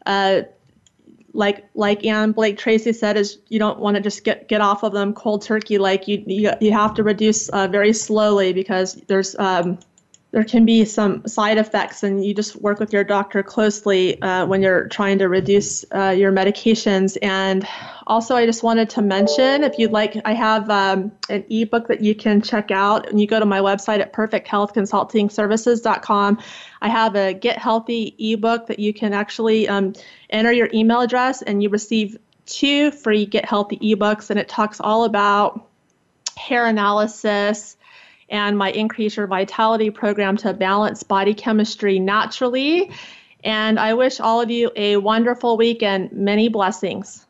uh, 0.06 0.42
like 1.34 1.66
like 1.74 2.06
Ann 2.06 2.32
Blake 2.32 2.58
Tracy 2.58 2.92
said, 2.94 3.16
is 3.16 3.38
you 3.48 3.60
don't 3.60 3.80
want 3.80 3.96
to 3.96 4.02
just 4.02 4.24
get 4.24 4.48
get 4.48 4.62
off 4.62 4.84
of 4.84 4.92
them 4.92 5.14
cold 5.14 5.44
turkey. 5.44 5.78
Like 5.78 6.08
you 6.08 6.24
you, 6.28 6.52
you 6.60 6.72
have 6.74 6.96
to 6.96 7.04
reduce 7.04 7.50
uh, 7.50 7.68
very 7.68 7.94
slowly 7.94 8.52
because 8.54 8.96
there's 9.08 9.36
um, 9.40 9.80
there 10.34 10.44
can 10.44 10.66
be 10.66 10.84
some 10.84 11.26
side 11.28 11.60
effects, 11.60 12.02
and 12.02 12.26
you 12.26 12.34
just 12.34 12.56
work 12.56 12.80
with 12.80 12.92
your 12.92 13.04
doctor 13.04 13.44
closely 13.44 14.20
uh, 14.24 14.48
when 14.48 14.64
you're 14.64 14.88
trying 14.88 15.20
to 15.20 15.30
reduce 15.30 15.86
uh, 15.94 16.10
your 16.10 16.32
medications. 16.32 17.16
And 17.22 17.68
also, 18.08 18.36
I 18.36 18.48
just 18.48 18.64
wanted 18.64 18.90
to 18.90 19.04
mention, 19.04 19.64
if 19.64 19.78
you'd 19.78 19.92
like, 19.92 20.20
I 20.26 20.34
have 20.34 20.72
um, 20.72 21.12
an 21.30 21.46
ebook 21.52 21.88
that 21.88 22.02
you 22.02 22.16
can 22.16 22.42
check 22.42 22.72
out, 22.72 23.08
and 23.08 23.22
you 23.22 23.28
go 23.28 23.40
to 23.40 23.46
my 23.46 23.60
website 23.60 24.00
at 24.00 24.12
perfecthealthconsultingservices.com. 24.12 26.40
I 26.82 26.90
have 26.90 27.16
a 27.16 27.36
Get 27.36 27.60
Healthy 27.60 28.16
ebook 28.18 28.66
that 28.68 28.80
you 28.80 28.92
can 28.92 29.14
actually 29.14 29.70
um, 29.70 29.94
enter 30.32 30.52
your 30.52 30.70
email 30.74 31.02
address, 31.02 31.44
and 31.44 31.62
you 31.62 31.70
receive 31.70 32.18
two 32.48 32.90
free 32.90 33.28
Get 33.28 33.46
Healthy 33.46 33.78
ebooks, 33.78 34.32
and 34.32 34.40
it 34.40 34.50
talks 34.50 34.82
all 34.82 35.04
about 35.04 35.70
hair 36.36 36.66
analysis 36.66 37.78
and 38.34 38.58
my 38.58 38.72
Increase 38.72 39.16
Your 39.16 39.28
Vitality 39.28 39.92
program 39.92 40.36
to 40.38 40.54
balance 40.54 41.04
body 41.04 41.36
chemistry 41.36 42.00
naturally. 42.00 42.92
And 43.44 43.80
I 43.80 43.94
wish 43.94 44.20
all 44.20 44.42
of 44.42 44.50
you 44.50 44.72
a 44.76 44.98
wonderful 44.98 45.56
week 45.56 45.84
and 45.84 46.12
many 46.12 46.50
blessings. 46.50 47.28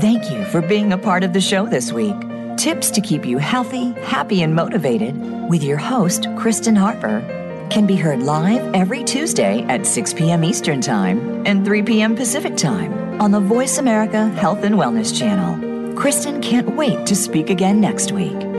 Thank 0.00 0.30
you 0.30 0.44
for 0.46 0.60
being 0.60 0.92
a 0.92 0.98
part 0.98 1.22
of 1.22 1.32
the 1.32 1.40
show 1.40 1.66
this 1.66 1.92
week. 1.92 2.16
Tips 2.56 2.90
to 2.90 3.00
keep 3.00 3.24
you 3.24 3.38
healthy, 3.38 3.92
happy, 4.02 4.42
and 4.42 4.54
motivated 4.54 5.16
with 5.48 5.62
your 5.62 5.78
host, 5.78 6.26
Kristen 6.36 6.74
Harper, 6.74 7.20
can 7.70 7.86
be 7.86 7.94
heard 7.94 8.22
live 8.22 8.74
every 8.74 9.04
Tuesday 9.04 9.62
at 9.68 9.86
6 9.86 10.14
p.m. 10.14 10.42
Eastern 10.42 10.80
Time 10.80 11.46
and 11.46 11.64
3 11.64 11.82
p.m. 11.84 12.16
Pacific 12.16 12.56
Time 12.56 13.11
on 13.22 13.30
the 13.30 13.38
Voice 13.38 13.78
America 13.78 14.28
Health 14.30 14.64
and 14.64 14.74
Wellness 14.74 15.16
Channel. 15.16 15.94
Kristen 15.94 16.42
can't 16.42 16.74
wait 16.74 17.06
to 17.06 17.14
speak 17.14 17.50
again 17.50 17.80
next 17.80 18.10
week. 18.10 18.51